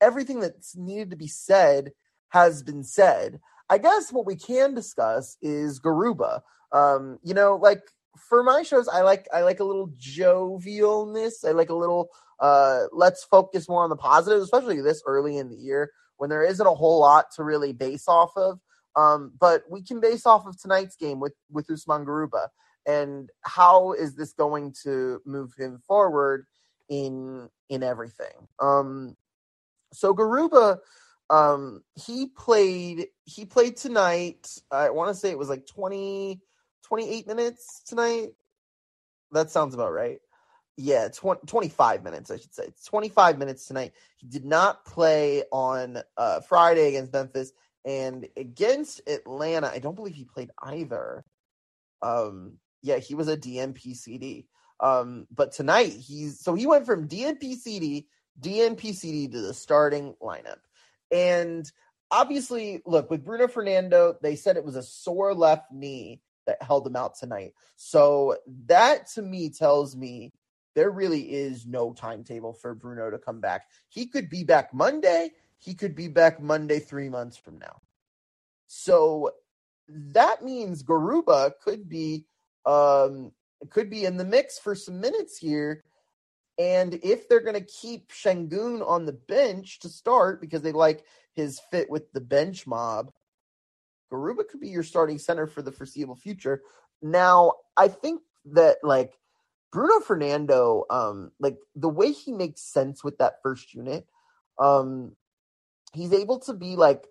everything 0.01 0.41
that's 0.41 0.77
needed 0.77 1.11
to 1.11 1.17
be 1.17 1.29
said 1.29 1.93
has 2.29 2.63
been 2.63 2.85
said. 2.85 3.41
I 3.69 3.79
guess 3.79 4.13
what 4.13 4.27
we 4.27 4.37
can 4.37 4.75
discuss 4.75 5.37
is 5.41 5.81
Garuba. 5.81 6.43
Um, 6.73 7.19
you 7.23 7.35
know, 7.35 7.57
like 7.57 7.83
for 8.17 8.43
my 8.43 8.63
shows, 8.63 8.89
I 8.89 9.03
like 9.03 9.27
I 9.33 9.43
like 9.43 9.61
a 9.61 9.65
little 9.65 9.89
jovialness. 9.99 11.47
I 11.47 11.53
like 11.53 11.71
a 11.71 11.75
little 11.75 12.11
uh 12.41 12.85
let's 12.93 13.25
focus 13.25 13.69
more 13.69 13.85
on 13.85 13.91
the 13.91 13.97
positive, 13.97 14.43
especially 14.43 14.81
this 14.81 15.03
early 15.07 15.39
in 15.39 15.49
the 15.49 15.57
year 15.57 15.91
when 16.17 16.31
there 16.31 16.45
isn't 16.45 16.67
a 16.67 16.75
whole 16.75 17.01
lot 17.01 17.27
to 17.37 17.45
really 17.45 17.73
base 17.73 18.09
off 18.09 18.33
of. 18.37 18.61
Um, 18.95 19.33
but 19.39 19.63
we 19.71 19.83
can 19.83 20.01
base 20.01 20.27
off 20.27 20.47
of 20.47 20.61
tonight's 20.61 20.97
game 20.97 21.21
with 21.21 21.35
with 21.51 21.71
Usman 21.71 22.05
Garuba 22.05 22.49
and 22.87 23.31
how 23.43 23.93
is 23.93 24.17
this 24.17 24.33
going 24.33 24.75
to 24.83 25.21
move 25.25 25.55
him 25.57 25.79
forward 25.87 26.47
in 26.89 27.49
in 27.69 27.83
everything. 27.83 28.49
Um, 28.61 29.17
so 29.93 30.15
Garuba, 30.15 30.79
um, 31.31 31.83
he 31.95 32.27
played 32.27 33.07
he 33.25 33.45
played 33.45 33.77
tonight. 33.77 34.49
I 34.71 34.91
want 34.91 35.09
to 35.09 35.15
say 35.15 35.31
it 35.31 35.39
was 35.39 35.49
like 35.49 35.67
twenty 35.67 36.41
28 36.93 37.27
minutes 37.27 37.81
tonight. 37.87 38.33
That 39.31 39.51
sounds 39.51 39.73
about 39.73 39.95
right. 39.95 40.19
Yeah, 40.77 41.09
20, 41.09 41.41
25 41.47 42.05
minutes, 42.05 42.31
I 42.31 42.37
should 42.37 42.53
say. 42.53 42.69
25 42.85 43.39
minutes 43.39 43.65
tonight. 43.65 43.95
He 44.19 44.27
did 44.27 44.45
not 44.45 44.85
play 44.85 45.45
on 45.51 46.03
uh, 46.19 46.41
Friday 46.41 46.89
against 46.89 47.15
Memphis 47.15 47.53
and 47.87 48.29
against 48.37 49.01
Atlanta. 49.09 49.71
I 49.73 49.79
don't 49.79 49.95
believe 49.95 50.17
he 50.17 50.27
played 50.27 50.51
either. 50.63 51.25
Um, 52.03 52.59
yeah, 52.83 52.99
he 52.99 53.15
was 53.15 53.29
a 53.29 53.39
DNP 53.39 53.97
CD. 53.97 54.47
Um, 54.79 55.27
but 55.35 55.53
tonight 55.53 55.93
he's 55.93 56.41
so 56.41 56.55
he 56.55 56.67
went 56.67 56.85
from 56.85 57.09
DNP 57.09 57.55
CD, 57.55 58.07
DNP 58.39 58.95
CD 58.95 59.29
to 59.29 59.41
the 59.41 59.55
starting 59.55 60.15
lineup. 60.21 60.61
And 61.11 61.65
obviously, 62.11 62.83
look, 62.85 63.09
with 63.09 63.25
Bruno 63.25 63.49
Fernando, 63.49 64.17
they 64.21 64.37
said 64.37 64.59
it 64.59 64.65
was 64.65 64.77
a 64.77 64.83
sore 64.83 65.33
left 65.33 65.73
knee 65.73 66.21
that 66.47 66.63
held 66.63 66.85
them 66.85 66.97
out 66.97 67.17
tonight. 67.17 67.53
So 67.77 68.37
that 68.67 69.07
to 69.15 69.23
me 69.23 69.51
tells 69.51 69.97
me 69.97 70.33
there 70.75 70.91
really 70.91 71.33
is 71.33 71.67
no 71.67 71.93
timetable 71.93 72.53
for 72.53 72.75
Bruno 72.75 73.11
to 73.11 73.19
come 73.19 73.41
back. 73.41 73.67
He 73.89 74.07
could 74.07 74.29
be 74.29 74.45
back 74.45 74.73
Monday. 74.73 75.33
He 75.59 75.75
could 75.75 75.95
be 75.95 76.09
back 76.09 76.41
Monday 76.41 76.79
three 76.79 77.09
months 77.09 77.37
from 77.37 77.59
now. 77.59 77.81
So 78.67 79.33
that 79.89 80.43
means 80.43 80.83
Garuba 80.83 81.53
could 81.63 81.89
be 81.89 82.25
um 82.65 83.33
could 83.71 83.91
be 83.91 84.05
in 84.05 84.17
the 84.17 84.25
mix 84.25 84.59
for 84.59 84.75
some 84.75 85.01
minutes 85.01 85.39
here. 85.39 85.85
And 86.59 86.95
if 87.03 87.29
they're 87.29 87.41
going 87.41 87.55
to 87.55 87.65
keep 87.65 88.13
Sengun 88.13 88.87
on 88.87 89.07
the 89.07 89.13
bench 89.13 89.79
to 89.81 89.89
start 89.89 90.41
because 90.41 90.63
they 90.63 90.73
like 90.73 91.05
his 91.35 91.61
fit 91.71 91.89
with 91.89 92.13
the 92.13 92.21
bench 92.21 92.67
mob, 92.67 93.11
Garuba 94.13 94.47
could 94.49 94.61
be 94.61 94.69
your 94.69 94.83
starting 94.83 95.19
center 95.19 95.47
for 95.47 95.63
the 95.63 95.73
foreseeable 95.73 96.17
future. 96.17 96.63
Now, 97.01 97.53
I 97.77 97.89
think 97.89 98.23
that 98.47 98.79
like 98.83 99.19
Bruno 99.73 100.01
Fernando, 100.01 100.85
um, 100.91 101.33
like 101.41 101.57
the 101.75 101.89
way 101.89 102.13
he 102.13 102.33
makes 102.33 102.61
sense 102.61 103.03
with 103.03 103.19
that 103.19 103.43
first 103.43 103.75
unit, 103.75 104.07
um, 104.59 105.17
he's 105.95 106.13
able 106.13 106.39
to 106.41 106.53
be 106.53 106.77
like 106.77 107.07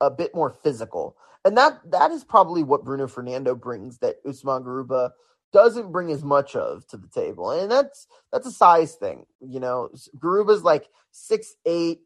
a 0.00 0.10
bit 0.10 0.34
more 0.34 0.50
physical. 0.50 1.16
And 1.44 1.58
that 1.58 1.80
that 1.90 2.10
is 2.10 2.24
probably 2.24 2.62
what 2.62 2.84
Bruno 2.84 3.06
Fernando 3.06 3.54
brings 3.54 3.98
that 3.98 4.16
Usman 4.26 4.62
Garuba 4.62 5.10
doesn't 5.52 5.92
bring 5.92 6.10
as 6.10 6.24
much 6.24 6.56
of 6.56 6.86
to 6.88 6.96
the 6.96 7.08
table. 7.08 7.50
And 7.50 7.70
that's 7.70 8.06
that's 8.32 8.46
a 8.46 8.52
size 8.52 8.94
thing. 8.94 9.26
You 9.40 9.60
know, 9.60 9.90
Garuba's 10.18 10.62
like 10.62 10.88
6'8, 11.12 11.98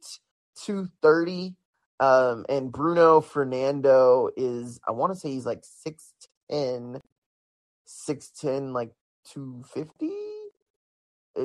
230. 0.57 1.57
Um, 2.01 2.47
and 2.49 2.71
Bruno 2.71 3.21
Fernando 3.21 4.31
is 4.37 4.79
I 4.87 4.93
want 4.93 5.13
to 5.13 5.19
say 5.19 5.31
he's 5.31 5.47
like 5.47 5.65
6'10, 6.51 7.01
6'10, 7.87 8.73
like 8.73 8.93
250 9.33 10.09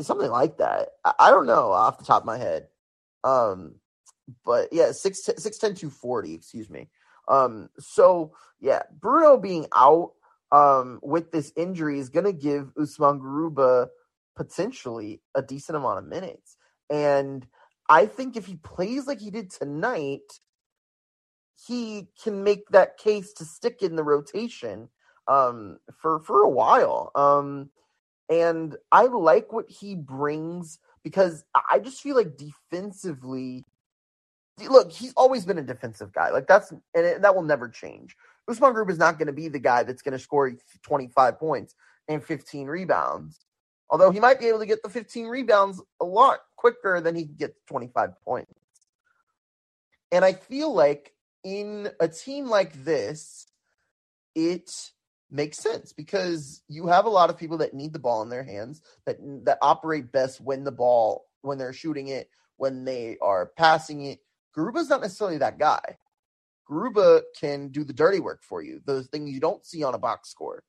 something 0.02 0.32
like 0.32 0.58
that. 0.58 0.90
I, 1.06 1.14
I, 1.20 1.30
don't 1.30 1.46
know 1.46 1.72
off 1.72 2.00
the 2.00 2.06
top 2.06 2.24
of 2.24 2.26
my 2.26 2.38
head. 2.38 2.68
Um, 3.24 3.76
but 4.46 4.70
yeah, 4.72 4.92
six 4.92 5.24
six 5.24 5.58
ten 5.58 5.76
two 5.76 5.90
forty. 5.90 6.34
Excuse 6.34 6.70
me. 6.70 6.90
Um, 7.28 7.70
so 7.80 8.34
yeah, 8.60 8.84
Bruno 9.00 9.38
being 9.38 9.68
out 9.76 10.14
um 10.52 11.00
with 11.02 11.32
this 11.32 11.52
injury 11.56 12.00
is 12.00 12.10
going 12.10 12.26
to 12.26 12.34
give 12.34 12.72
Usman 12.78 13.20
Garuba 13.20 13.88
potentially 14.36 15.22
a 15.36 15.42
decent 15.42 15.78
amount 15.78 16.00
of 16.00 16.06
minutes, 16.06 16.58
and 16.90 17.46
I 17.94 18.08
think 18.08 18.36
if 18.36 18.48
he 18.48 18.56
plays 18.56 19.06
like 19.06 19.20
he 19.20 19.30
did 19.30 19.52
tonight, 19.52 20.40
he 21.68 22.08
can 22.22 22.44
make 22.44 22.68
that 22.70 22.98
case 22.98 23.34
to 23.34 23.46
stick 23.46 23.84
in 23.84 23.96
the 23.96 24.04
rotation 24.04 24.90
um 25.28 25.78
for 26.02 26.20
for 26.20 26.42
a 26.42 26.50
while. 26.50 27.12
Um 27.16 27.70
and 28.30 28.76
I 28.92 29.04
like 29.04 29.54
what 29.54 29.70
he 29.70 29.96
brings 29.96 30.80
because 31.04 31.44
I 31.70 31.80
just 31.80 32.02
feel 32.02 32.16
like 32.16 32.38
defensively, 32.38 33.64
look, 34.70 34.92
he's 34.92 35.14
always 35.16 35.46
been 35.46 35.60
a 35.60 35.64
defensive 35.64 36.14
guy. 36.14 36.32
Like 36.32 36.48
that's, 36.48 36.72
and 36.72 37.06
it, 37.06 37.22
that 37.22 37.36
will 37.36 37.44
never 37.44 37.70
change. 37.70 38.16
Usman 38.50 38.74
Garuba 38.74 38.92
is 38.92 38.98
not 38.98 39.20
going 39.20 39.28
to 39.28 39.34
be 39.34 39.50
the 39.50 39.60
guy 39.60 39.84
that's 39.84 40.02
going 40.02 40.14
to 40.14 40.20
score 40.20 40.52
25 40.84 41.40
points 41.40 41.76
and 42.08 42.24
15 42.24 42.68
rebounds. 42.68 43.43
Although 43.94 44.10
he 44.10 44.20
might 44.20 44.40
be 44.40 44.48
able 44.48 44.58
to 44.58 44.66
get 44.66 44.82
the 44.82 44.90
15 44.90 45.28
rebounds 45.28 45.80
a 46.02 46.06
lot 46.06 46.40
quicker 46.56 47.00
than 47.00 47.16
he 47.16 47.26
can 47.26 47.36
get 47.36 47.56
25 47.68 48.20
points. 48.26 48.52
And 50.12 50.26
I 50.26 50.34
feel 50.34 50.74
like 50.74 51.14
in 51.44 51.90
a 52.00 52.08
team 52.08 52.48
like 52.48 52.84
this, 52.84 53.46
it 54.34 54.72
makes 55.30 55.60
sense 55.60 55.94
because 55.94 56.64
you 56.68 56.88
have 56.88 57.06
a 57.06 57.10
lot 57.10 57.30
of 57.30 57.38
people 57.38 57.60
that 57.60 57.76
need 57.76 57.94
the 57.94 58.00
ball 58.00 58.24
in 58.24 58.30
their 58.30 58.44
hands 58.44 58.82
that 59.06 59.18
that 59.46 59.60
operate 59.62 60.12
best 60.12 60.42
when 60.42 60.64
the 60.64 60.72
ball 60.72 61.26
when 61.42 61.60
they're 61.60 61.72
shooting 61.72 62.08
it 62.08 62.32
when 62.58 62.86
they 62.86 63.18
are 63.22 63.52
passing 63.58 64.06
it. 64.06 64.22
Garuba's 64.58 64.90
not 64.90 65.02
necessarily 65.02 65.38
that 65.38 65.60
guy. 65.60 65.98
Garuba 66.68 67.22
can 67.40 67.68
do 67.68 67.84
the 67.84 67.94
dirty 67.94 68.20
work 68.20 68.42
for 68.42 68.64
you, 68.64 68.82
those 68.86 69.06
things 69.06 69.30
you 69.30 69.40
don't 69.40 69.64
see 69.64 69.84
on 69.84 69.94
a 69.94 70.00
box 70.00 70.30
score, 70.30 70.64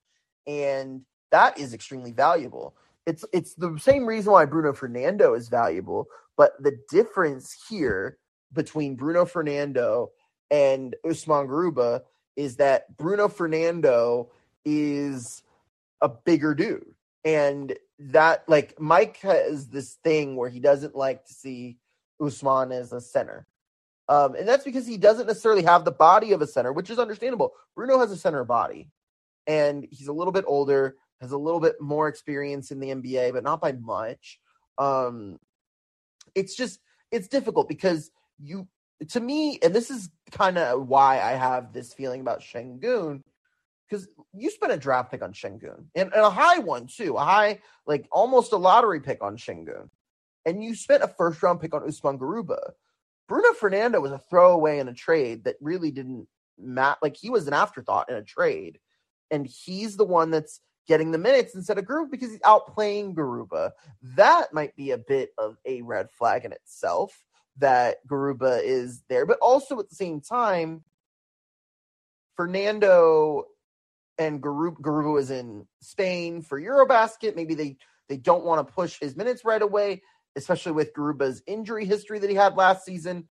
and 0.47 1.07
that 1.31 1.59
is 1.59 1.73
extremely 1.73 2.12
valuable. 2.12 2.76
It's 3.06 3.25
it's 3.32 3.54
the 3.54 3.76
same 3.78 4.06
reason 4.06 4.32
why 4.32 4.46
Bruno 4.46 4.73
Fernando 4.73 5.34
is 5.34 5.49
valuable, 5.49 6.06
but 6.37 6.52
the 6.62 6.78
difference 6.88 7.54
here 7.68 8.18
between 8.52 8.96
Bruno 8.96 9.25
Fernando 9.25 10.11
and 10.50 10.94
Usman 11.08 11.49
Garuba 11.49 12.02
is 12.37 12.56
that 12.56 12.96
Bruno 12.96 13.28
Fernando 13.28 14.30
is 14.64 15.42
a 16.00 16.08
bigger 16.08 16.54
dude. 16.54 16.94
And 17.25 17.75
that 17.99 18.45
like 18.49 18.78
Mike 18.78 19.19
has 19.19 19.69
this 19.69 19.95
thing 20.04 20.36
where 20.36 20.50
he 20.50 20.60
doesn't 20.60 20.95
like 20.95 21.25
to 21.26 21.32
see 21.32 21.78
Usman 22.21 22.73
as 22.73 22.93
a 22.93 23.00
center. 23.00 23.47
Um, 24.08 24.34
and 24.34 24.47
that's 24.47 24.64
because 24.64 24.86
he 24.86 24.99
doesn't 24.99 25.26
necessarily 25.26 25.62
have 25.62 25.84
the 25.84 25.90
body 25.90 26.32
of 26.32 26.43
a 26.43 26.47
center, 26.47 26.73
which 26.73 26.90
is 26.90 26.99
understandable. 26.99 27.54
Bruno 27.75 27.99
has 27.99 28.10
a 28.10 28.17
center 28.17 28.45
body, 28.45 28.90
and 29.47 29.86
he's 29.90 30.08
a 30.08 30.12
little 30.12 30.32
bit 30.32 30.45
older, 30.47 30.97
has 31.25 31.32
a 31.32 31.39
little 31.39 31.60
bit 31.60 31.80
more 31.80 32.08
experience 32.08 32.71
in 32.71 32.80
the 32.80 32.91
NBA, 32.91 33.32
but 33.32 33.43
not 33.43 33.60
by 33.60 33.73
much. 33.73 34.39
Um, 34.78 35.39
it's 36.34 36.54
just 36.54 36.80
it's 37.10 37.28
difficult 37.28 37.69
because 37.69 38.10
you, 38.39 38.69
to 39.08 39.21
me, 39.21 39.58
and 39.63 39.75
this 39.75 39.91
is 39.91 40.10
kind 40.32 40.58
of 40.58 40.87
why 40.87 41.21
I 41.21 41.32
have 41.32 41.73
this 41.73 41.95
feeling 41.95 42.21
about 42.21 42.41
Sengun, 42.41 43.23
because 43.89 44.08
you 44.32 44.50
spent 44.50 44.73
a 44.73 44.76
draft 44.76 45.10
pick 45.10 45.23
on 45.23 45.32
Sengun 45.32 45.84
and, 45.95 46.13
and, 46.13 46.23
a 46.23 46.30
high 46.30 46.58
one 46.58 46.87
too, 46.87 47.17
a 47.17 47.25
high, 47.25 47.60
like 47.87 48.06
almost 48.10 48.52
a 48.52 48.56
lottery 48.56 49.00
pick 49.00 49.23
on 49.23 49.37
Sengun, 49.37 49.89
And 50.45 50.63
you 50.63 50.75
spent 50.75 51.02
a 51.02 51.08
first 51.08 51.43
round 51.43 51.60
pick 51.60 51.75
on 51.75 51.87
Usman 51.87 52.19
Garuba. 52.19 52.73
Bruno 53.28 53.52
Fernando 53.54 54.00
was 54.00 54.13
a 54.13 54.19
throwaway 54.19 54.78
in 54.78 54.89
a 54.89 54.95
trade 54.95 55.45
that 55.45 55.56
really 55.60 55.91
didn't 55.91 56.26
matter. 56.58 56.99
Like 57.00 57.17
he 57.17 57.30
was 57.30 57.47
an 57.47 57.54
afterthought 57.54 58.10
in 58.10 58.17
a 58.17 58.23
trade. 58.23 58.78
And 59.30 59.47
he's 59.47 59.97
the 59.97 60.04
one 60.04 60.30
that's 60.30 60.60
getting 60.86 61.10
the 61.10 61.18
minutes 61.18 61.54
instead 61.54 61.78
of 61.78 61.84
Garuba 61.84 62.10
because 62.10 62.30
he's 62.30 62.40
outplaying 62.40 63.14
Garuba. 63.14 63.73
That 64.02 64.52
might 64.52 64.76
be 64.76 64.90
a 64.90 64.99
bit 64.99 65.30
of 65.38 65.56
a 65.64 65.82
red 65.82 66.10
flag 66.10 66.44
in 66.44 66.52
itself 66.52 67.25
that 67.58 68.06
Garuba 68.06 68.62
is 68.62 69.02
there. 69.08 69.26
But 69.26 69.38
also 69.40 69.78
at 69.78 69.88
the 69.88 69.94
same 69.94 70.20
time, 70.20 70.84
Fernando 72.36 73.44
and 74.18 74.42
Garuba, 74.42 74.80
Garuba 74.80 75.20
is 75.20 75.30
in 75.30 75.66
Spain 75.80 76.42
for 76.42 76.60
Eurobasket. 76.60 77.36
Maybe 77.36 77.54
they 77.54 77.76
they 78.08 78.16
don't 78.16 78.44
want 78.44 78.66
to 78.66 78.73
push 78.73 78.99
his 79.00 79.16
minutes 79.16 79.44
right 79.44 79.62
away, 79.62 80.02
especially 80.36 80.73
with 80.73 80.92
Garuba's 80.94 81.42
injury 81.47 81.86
history 81.86 82.18
that 82.18 82.28
he 82.28 82.36
had 82.36 82.56
last 82.56 82.84
season. 82.84 83.28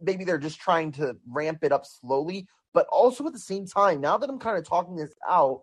Maybe 0.00 0.24
they're 0.24 0.36
just 0.36 0.60
trying 0.60 0.92
to 0.92 1.16
ramp 1.26 1.60
it 1.62 1.72
up 1.72 1.86
slowly, 1.86 2.48
but 2.74 2.86
also 2.88 3.26
at 3.26 3.32
the 3.32 3.38
same 3.38 3.66
time, 3.66 4.02
now 4.02 4.18
that 4.18 4.28
I'm 4.28 4.38
kind 4.38 4.58
of 4.58 4.68
talking 4.68 4.96
this 4.96 5.14
out, 5.26 5.62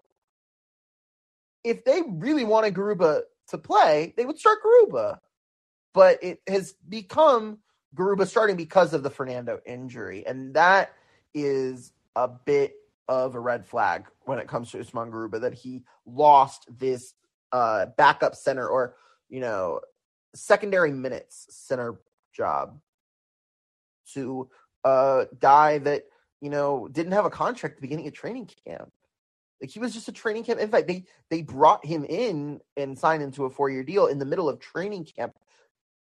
if 1.63 1.85
they 1.85 2.01
really 2.07 2.43
wanted 2.43 2.73
Garuba 2.73 3.21
to 3.49 3.57
play, 3.57 4.13
they 4.17 4.25
would 4.25 4.39
start 4.39 4.59
Garuba. 4.63 5.19
But 5.93 6.23
it 6.23 6.41
has 6.47 6.73
become 6.87 7.59
Garuba 7.95 8.27
starting 8.27 8.55
because 8.55 8.93
of 8.93 9.03
the 9.03 9.09
Fernando 9.09 9.59
injury, 9.65 10.25
and 10.25 10.53
that 10.55 10.93
is 11.33 11.93
a 12.15 12.27
bit 12.27 12.75
of 13.07 13.35
a 13.35 13.39
red 13.39 13.65
flag 13.65 14.05
when 14.25 14.39
it 14.39 14.47
comes 14.47 14.71
to 14.71 14.79
Usman 14.79 15.11
Garuba 15.11 15.41
that 15.41 15.53
he 15.53 15.83
lost 16.05 16.67
this 16.79 17.13
uh, 17.51 17.87
backup 17.97 18.35
center 18.35 18.67
or 18.67 18.95
you 19.29 19.39
know 19.39 19.81
secondary 20.33 20.91
minutes 20.91 21.47
center 21.49 21.99
job 22.35 22.79
to 24.13 24.49
a 24.83 25.27
guy 25.39 25.77
that 25.77 26.05
you 26.41 26.49
know 26.49 26.87
didn't 26.91 27.11
have 27.11 27.25
a 27.25 27.29
contract 27.29 27.73
at 27.73 27.77
the 27.77 27.81
beginning 27.81 28.07
of 28.07 28.13
training 28.13 28.49
camp. 28.65 28.91
Like 29.63 29.71
he 29.71 29.79
was 29.79 29.93
just 29.93 30.09
a 30.09 30.11
training 30.11 30.43
camp. 30.43 30.59
In 30.59 30.69
fact, 30.69 30.87
they 30.87 31.05
they 31.31 31.41
brought 31.41 31.85
him 31.85 32.03
in 32.03 32.59
and 32.77 32.99
signed 32.99 33.23
him 33.23 33.31
to 33.31 33.45
a 33.45 33.49
four 33.49 33.69
year 33.69 33.83
deal 33.83 34.07
in 34.07 34.19
the 34.19 34.25
middle 34.25 34.49
of 34.49 34.59
training 34.59 35.05
camp 35.05 35.33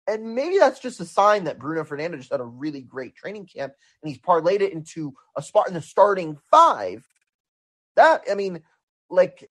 and 0.07 0.35
maybe 0.35 0.59
that's 0.59 0.81
just 0.81 1.01
a 1.01 1.05
sign 1.05 1.45
that 1.45 1.59
Bruno 1.59 1.85
Fernando 1.85 2.17
just 2.17 2.33
had 2.33 2.40
a 2.40 2.45
really 2.45 2.83
great 2.83 3.14
training 3.14 3.47
camp 3.47 3.73
and 4.03 4.09
he's 4.09 4.21
parlayed 4.21 4.61
it 4.61 4.73
into 4.73 5.14
a 5.37 5.43
spot 5.43 5.69
in 5.69 5.75
the 5.75 5.81
starting 5.81 6.37
five. 6.51 7.07
That 7.97 8.23
I 8.31 8.35
mean, 8.35 8.62
like 9.09 9.49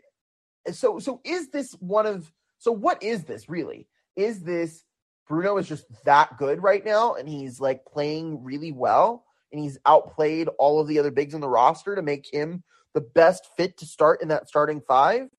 so 0.72 1.00
so 1.00 1.22
is 1.24 1.50
this 1.50 1.74
one 1.80 2.06
of 2.06 2.32
so 2.60 2.72
what 2.72 3.02
is 3.02 3.24
this 3.24 3.50
really? 3.50 3.88
Is 4.16 4.42
this 4.42 4.84
Bruno 5.28 5.58
is 5.58 5.68
just 5.68 5.86
that 6.06 6.38
good 6.38 6.62
right 6.62 6.86
now 6.86 7.16
and 7.16 7.28
he's 7.28 7.60
like 7.60 7.86
playing 7.86 8.44
really 8.44 8.72
well 8.72 9.26
and 9.52 9.62
he's 9.62 9.80
outplayed 9.86 10.50
all 10.60 10.80
of 10.80 10.88
the 10.88 11.00
other 11.00 11.12
bigs 11.12 11.34
on 11.34 11.42
the 11.42 11.50
roster 11.50 11.96
to 11.96 12.02
make 12.02 12.32
him 12.32 12.64
the 12.94 13.02
best 13.02 13.48
fit 13.58 13.78
to 13.78 13.86
start 13.86 14.22
in 14.22 14.30
that 14.30 14.48
starting 14.48 14.82
five? 14.82 15.30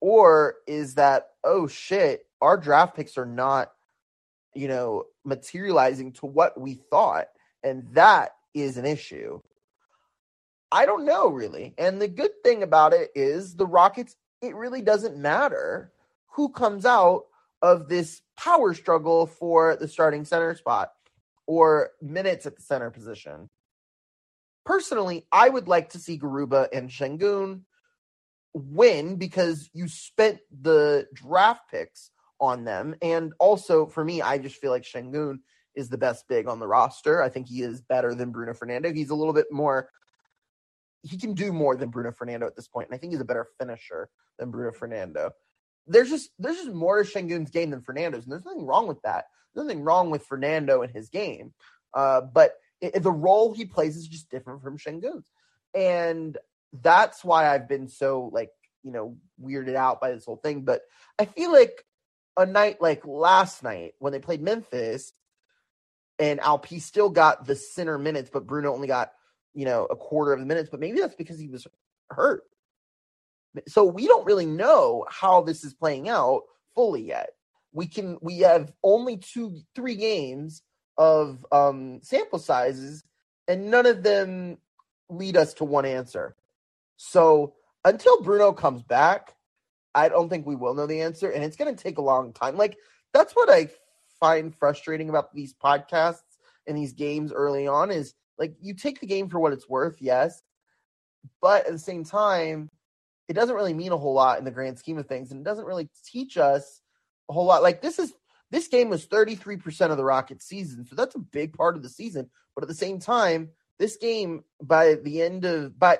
Or 0.00 0.56
is 0.66 0.94
that, 0.96 1.28
oh 1.42 1.66
shit, 1.66 2.26
our 2.40 2.56
draft 2.56 2.94
picks 2.94 3.16
are 3.16 3.26
not, 3.26 3.72
you 4.54 4.68
know, 4.68 5.04
materializing 5.24 6.12
to 6.12 6.26
what 6.26 6.60
we 6.60 6.74
thought. 6.74 7.26
And 7.62 7.86
that 7.94 8.32
is 8.52 8.76
an 8.76 8.84
issue. 8.84 9.40
I 10.70 10.86
don't 10.86 11.06
know 11.06 11.28
really. 11.28 11.74
And 11.78 12.02
the 12.02 12.08
good 12.08 12.32
thing 12.42 12.62
about 12.62 12.92
it 12.92 13.10
is 13.14 13.56
the 13.56 13.66
Rockets, 13.66 14.16
it 14.42 14.54
really 14.54 14.82
doesn't 14.82 15.16
matter 15.16 15.92
who 16.32 16.48
comes 16.48 16.84
out 16.84 17.24
of 17.62 17.88
this 17.88 18.20
power 18.36 18.74
struggle 18.74 19.26
for 19.26 19.76
the 19.76 19.88
starting 19.88 20.24
center 20.24 20.54
spot 20.54 20.92
or 21.46 21.90
minutes 22.02 22.44
at 22.44 22.56
the 22.56 22.62
center 22.62 22.90
position. 22.90 23.48
Personally, 24.64 25.26
I 25.30 25.48
would 25.48 25.68
like 25.68 25.90
to 25.90 25.98
see 25.98 26.18
Garuba 26.18 26.68
and 26.72 26.90
Sengun 26.90 27.62
win 28.54 29.16
because 29.16 29.68
you 29.72 29.88
spent 29.88 30.38
the 30.62 31.06
draft 31.12 31.70
picks 31.70 32.10
on 32.40 32.64
them. 32.64 32.94
And 33.02 33.32
also 33.38 33.86
for 33.86 34.04
me, 34.04 34.22
I 34.22 34.38
just 34.38 34.56
feel 34.56 34.70
like 34.70 34.84
Sengun 34.84 35.38
is 35.74 35.88
the 35.88 35.98
best 35.98 36.26
big 36.28 36.46
on 36.46 36.60
the 36.60 36.66
roster. 36.66 37.22
I 37.22 37.28
think 37.28 37.48
he 37.48 37.62
is 37.62 37.80
better 37.82 38.14
than 38.14 38.30
Bruno 38.30 38.54
Fernando. 38.54 38.92
He's 38.92 39.10
a 39.10 39.14
little 39.14 39.32
bit 39.32 39.50
more 39.50 39.88
he 41.04 41.18
can 41.18 41.34
do 41.34 41.52
more 41.52 41.76
than 41.76 41.90
Bruno 41.90 42.10
Fernando 42.10 42.46
at 42.46 42.56
this 42.56 42.66
point, 42.66 42.88
and 42.88 42.94
I 42.94 42.98
think 42.98 43.12
he's 43.12 43.20
a 43.20 43.26
better 43.26 43.46
finisher 43.58 44.08
than 44.38 44.50
Bruno 44.50 44.72
Fernando. 44.72 45.32
There's 45.86 46.08
just 46.08 46.30
there's 46.38 46.56
just 46.56 46.72
more 46.72 47.02
to 47.02 47.08
Sengun's 47.08 47.50
game 47.50 47.70
than 47.70 47.82
Fernando's, 47.82 48.24
and 48.24 48.32
there's 48.32 48.44
nothing 48.44 48.66
wrong 48.66 48.88
with 48.88 49.02
that. 49.02 49.26
There's 49.54 49.66
nothing 49.66 49.82
wrong 49.82 50.10
with 50.10 50.24
Fernando 50.24 50.82
and 50.82 50.92
his 50.92 51.10
game. 51.10 51.52
Uh, 51.92 52.22
but 52.22 52.54
it, 52.84 53.02
the 53.02 53.10
role 53.10 53.54
he 53.54 53.64
plays 53.64 53.96
is 53.96 54.08
just 54.08 54.30
different 54.30 54.62
from 54.62 54.78
Sengun's. 54.78 55.30
And 55.74 56.36
that's 56.82 57.24
why 57.24 57.52
I've 57.52 57.68
been 57.68 57.88
so 57.88 58.30
like, 58.32 58.50
you 58.82 58.92
know, 58.92 59.16
weirded 59.42 59.74
out 59.74 60.00
by 60.00 60.12
this 60.12 60.24
whole 60.24 60.36
thing. 60.36 60.62
But 60.62 60.82
I 61.18 61.24
feel 61.24 61.52
like 61.52 61.84
a 62.36 62.46
night 62.46 62.80
like 62.80 63.06
last 63.06 63.62
night 63.62 63.94
when 63.98 64.12
they 64.12 64.18
played 64.18 64.42
Memphis 64.42 65.12
and 66.18 66.40
Alp 66.40 66.66
still 66.78 67.10
got 67.10 67.46
the 67.46 67.56
center 67.56 67.98
minutes, 67.98 68.30
but 68.32 68.46
Bruno 68.46 68.72
only 68.72 68.88
got, 68.88 69.12
you 69.52 69.64
know, 69.64 69.86
a 69.86 69.96
quarter 69.96 70.32
of 70.32 70.40
the 70.40 70.46
minutes. 70.46 70.68
But 70.70 70.80
maybe 70.80 71.00
that's 71.00 71.14
because 71.14 71.38
he 71.38 71.48
was 71.48 71.66
hurt. 72.10 72.42
So 73.68 73.84
we 73.84 74.06
don't 74.06 74.26
really 74.26 74.46
know 74.46 75.06
how 75.08 75.42
this 75.42 75.64
is 75.64 75.74
playing 75.74 76.08
out 76.08 76.42
fully 76.74 77.06
yet. 77.06 77.30
We 77.72 77.86
can 77.86 78.18
we 78.20 78.38
have 78.40 78.72
only 78.82 79.16
two 79.16 79.60
three 79.74 79.96
games 79.96 80.62
of 80.96 81.44
um 81.50 82.00
sample 82.02 82.38
sizes 82.38 83.02
and 83.48 83.70
none 83.70 83.86
of 83.86 84.02
them 84.02 84.58
lead 85.08 85.36
us 85.36 85.54
to 85.54 85.64
one 85.64 85.84
answer. 85.84 86.36
So 86.96 87.54
until 87.84 88.22
Bruno 88.22 88.52
comes 88.52 88.82
back, 88.82 89.34
I 89.94 90.08
don't 90.08 90.28
think 90.28 90.46
we 90.46 90.56
will 90.56 90.74
know 90.74 90.86
the 90.86 91.02
answer 91.02 91.30
and 91.30 91.44
it's 91.44 91.56
going 91.56 91.74
to 91.74 91.82
take 91.82 91.98
a 91.98 92.02
long 92.02 92.32
time. 92.32 92.56
Like 92.56 92.78
that's 93.12 93.34
what 93.34 93.50
I 93.50 93.68
find 94.20 94.54
frustrating 94.54 95.08
about 95.08 95.34
these 95.34 95.54
podcasts 95.54 96.22
and 96.66 96.76
these 96.76 96.92
games 96.92 97.32
early 97.32 97.66
on 97.66 97.90
is 97.90 98.14
like 98.38 98.54
you 98.60 98.74
take 98.74 99.00
the 99.00 99.06
game 99.06 99.28
for 99.28 99.38
what 99.38 99.52
it's 99.52 99.68
worth, 99.68 99.96
yes, 100.00 100.42
but 101.40 101.66
at 101.66 101.72
the 101.72 101.78
same 101.78 102.04
time, 102.04 102.70
it 103.28 103.34
doesn't 103.34 103.54
really 103.54 103.74
mean 103.74 103.92
a 103.92 103.96
whole 103.96 104.14
lot 104.14 104.38
in 104.38 104.44
the 104.44 104.50
grand 104.50 104.78
scheme 104.78 104.98
of 104.98 105.06
things, 105.06 105.30
and 105.30 105.40
it 105.40 105.44
doesn't 105.44 105.64
really 105.64 105.88
teach 106.04 106.36
us 106.36 106.80
a 107.30 107.32
whole 107.32 107.46
lot. 107.46 107.62
Like 107.62 107.80
this 107.80 107.98
is 107.98 108.12
this 108.54 108.68
game 108.68 108.88
was 108.88 109.06
33% 109.06 109.90
of 109.90 109.96
the 109.96 110.04
Rockets 110.04 110.46
season, 110.46 110.86
so 110.86 110.94
that's 110.94 111.16
a 111.16 111.18
big 111.18 111.54
part 111.54 111.74
of 111.74 111.82
the 111.82 111.88
season. 111.88 112.30
But 112.54 112.62
at 112.62 112.68
the 112.68 112.74
same 112.74 113.00
time, 113.00 113.50
this 113.80 113.96
game 113.96 114.44
by 114.62 114.94
the 114.94 115.22
end 115.22 115.44
of 115.44 115.76
by 115.76 115.98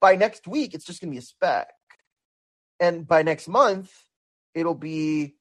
by 0.00 0.14
next 0.14 0.46
week, 0.46 0.74
it's 0.74 0.84
just 0.84 1.00
gonna 1.00 1.10
be 1.10 1.18
a 1.18 1.22
speck. 1.22 1.72
And 2.78 3.06
by 3.06 3.22
next 3.22 3.48
month, 3.48 3.92
it'll 4.54 4.76
be 4.76 5.34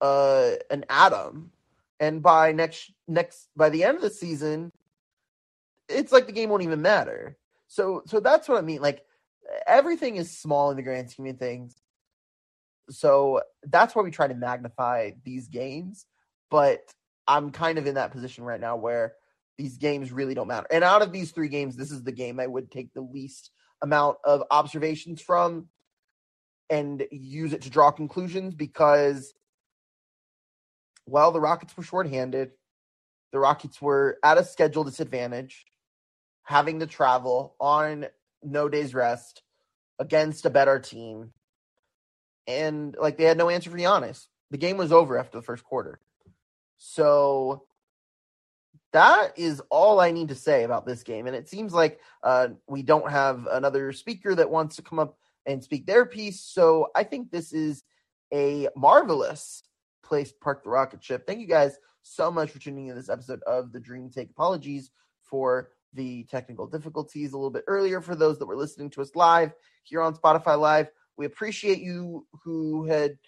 uh 0.00 0.52
an 0.70 0.86
atom. 0.88 1.52
And 2.00 2.22
by 2.22 2.52
next 2.52 2.90
next 3.06 3.48
by 3.54 3.68
the 3.68 3.84
end 3.84 3.96
of 3.96 4.02
the 4.02 4.10
season, 4.10 4.72
it's 5.90 6.12
like 6.12 6.26
the 6.26 6.32
game 6.32 6.48
won't 6.48 6.62
even 6.62 6.80
matter. 6.80 7.36
So 7.68 8.02
so 8.06 8.18
that's 8.18 8.48
what 8.48 8.56
I 8.56 8.62
mean. 8.62 8.80
Like 8.80 9.04
everything 9.66 10.16
is 10.16 10.38
small 10.38 10.70
in 10.70 10.76
the 10.78 10.82
grand 10.82 11.10
scheme 11.10 11.26
of 11.26 11.38
things. 11.38 11.74
So 12.90 13.42
that's 13.64 13.94
why 13.94 14.02
we 14.02 14.10
try 14.10 14.28
to 14.28 14.34
magnify 14.34 15.12
these 15.24 15.48
games. 15.48 16.06
But 16.50 16.80
I'm 17.26 17.50
kind 17.50 17.78
of 17.78 17.86
in 17.86 17.94
that 17.96 18.12
position 18.12 18.44
right 18.44 18.60
now 18.60 18.76
where 18.76 19.14
these 19.58 19.78
games 19.78 20.12
really 20.12 20.34
don't 20.34 20.48
matter. 20.48 20.66
And 20.70 20.84
out 20.84 21.02
of 21.02 21.12
these 21.12 21.32
three 21.32 21.48
games, 21.48 21.76
this 21.76 21.90
is 21.90 22.02
the 22.02 22.12
game 22.12 22.38
I 22.38 22.46
would 22.46 22.70
take 22.70 22.92
the 22.92 23.00
least 23.00 23.50
amount 23.82 24.18
of 24.24 24.42
observations 24.50 25.20
from 25.20 25.68
and 26.70 27.04
use 27.10 27.52
it 27.52 27.62
to 27.62 27.70
draw 27.70 27.90
conclusions 27.90 28.54
because, 28.54 29.34
well, 31.06 31.32
the 31.32 31.40
Rockets 31.40 31.76
were 31.76 31.82
shorthanded. 31.82 32.50
The 33.32 33.38
Rockets 33.38 33.80
were 33.80 34.18
at 34.22 34.38
a 34.38 34.44
schedule 34.44 34.84
disadvantage, 34.84 35.64
having 36.42 36.80
to 36.80 36.86
travel 36.86 37.54
on 37.60 38.06
no 38.42 38.68
days 38.68 38.94
rest 38.94 39.42
against 39.98 40.46
a 40.46 40.50
better 40.50 40.78
team. 40.78 41.32
And 42.46 42.96
like 43.00 43.16
they 43.16 43.24
had 43.24 43.38
no 43.38 43.50
answer 43.50 43.70
for 43.70 43.76
Giannis. 43.76 44.26
The 44.50 44.58
game 44.58 44.76
was 44.76 44.92
over 44.92 45.18
after 45.18 45.38
the 45.38 45.42
first 45.42 45.64
quarter. 45.64 45.98
So 46.78 47.64
that 48.92 49.38
is 49.38 49.60
all 49.70 50.00
I 50.00 50.12
need 50.12 50.28
to 50.28 50.34
say 50.34 50.64
about 50.64 50.86
this 50.86 51.02
game. 51.02 51.26
And 51.26 51.36
it 51.36 51.48
seems 51.48 51.72
like 51.72 52.00
uh, 52.22 52.48
we 52.68 52.82
don't 52.82 53.10
have 53.10 53.46
another 53.50 53.92
speaker 53.92 54.34
that 54.34 54.50
wants 54.50 54.76
to 54.76 54.82
come 54.82 54.98
up 54.98 55.18
and 55.44 55.62
speak 55.62 55.86
their 55.86 56.06
piece. 56.06 56.40
So 56.40 56.88
I 56.94 57.04
think 57.04 57.30
this 57.30 57.52
is 57.52 57.82
a 58.32 58.68
marvelous 58.76 59.62
place 60.02 60.32
to 60.32 60.38
park 60.38 60.64
the 60.64 60.70
rocket 60.70 61.02
ship. 61.02 61.26
Thank 61.26 61.40
you 61.40 61.46
guys 61.46 61.76
so 62.02 62.30
much 62.30 62.50
for 62.50 62.58
tuning 62.58 62.86
in 62.86 62.96
this 62.96 63.08
episode 63.08 63.42
of 63.46 63.72
the 63.72 63.80
Dream 63.80 64.10
Take. 64.10 64.30
Apologies 64.30 64.90
for 65.22 65.70
the 65.92 66.24
technical 66.24 66.66
difficulties 66.66 67.32
a 67.32 67.36
little 67.36 67.50
bit 67.50 67.64
earlier 67.66 68.00
for 68.00 68.14
those 68.14 68.38
that 68.38 68.46
were 68.46 68.56
listening 68.56 68.90
to 68.90 69.02
us 69.02 69.14
live 69.14 69.52
here 69.82 70.02
on 70.02 70.14
Spotify 70.14 70.58
Live. 70.58 70.88
We 71.16 71.26
appreciate 71.26 71.78
you 71.78 72.26
who 72.44 72.84
had 72.84 73.18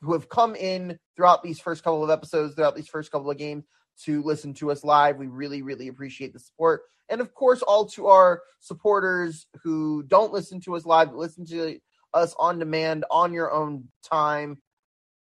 who 0.00 0.12
have 0.12 0.28
come 0.28 0.54
in 0.54 0.98
throughout 1.16 1.42
these 1.42 1.60
first 1.60 1.82
couple 1.82 2.04
of 2.04 2.10
episodes, 2.10 2.54
throughout 2.54 2.76
these 2.76 2.88
first 2.88 3.10
couple 3.10 3.30
of 3.30 3.38
games 3.38 3.64
to 4.02 4.22
listen 4.22 4.52
to 4.54 4.70
us 4.70 4.84
live. 4.84 5.16
We 5.16 5.26
really, 5.26 5.62
really 5.62 5.88
appreciate 5.88 6.32
the 6.32 6.38
support. 6.38 6.82
And 7.08 7.20
of 7.20 7.32
course, 7.34 7.62
all 7.62 7.86
to 7.90 8.06
our 8.08 8.42
supporters 8.60 9.46
who 9.62 10.02
don't 10.04 10.32
listen 10.32 10.60
to 10.62 10.76
us 10.76 10.84
live, 10.84 11.08
but 11.08 11.16
listen 11.16 11.46
to 11.46 11.78
us 12.12 12.34
on 12.38 12.58
demand 12.58 13.04
on 13.10 13.32
your 13.32 13.52
own 13.52 13.88
time. 14.02 14.58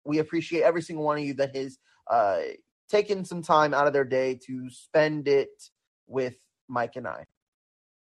We 0.04 0.18
appreciate 0.18 0.62
every 0.62 0.82
single 0.82 1.04
one 1.04 1.18
of 1.18 1.24
you 1.24 1.34
that 1.34 1.54
has 1.54 1.78
uh, 2.10 2.38
taken 2.88 3.24
some 3.24 3.42
time 3.42 3.74
out 3.74 3.86
of 3.86 3.92
their 3.92 4.04
day 4.04 4.38
to 4.46 4.68
spend 4.70 5.28
it 5.28 5.50
with 6.06 6.36
Mike 6.68 6.96
and 6.96 7.06
I. 7.06 7.24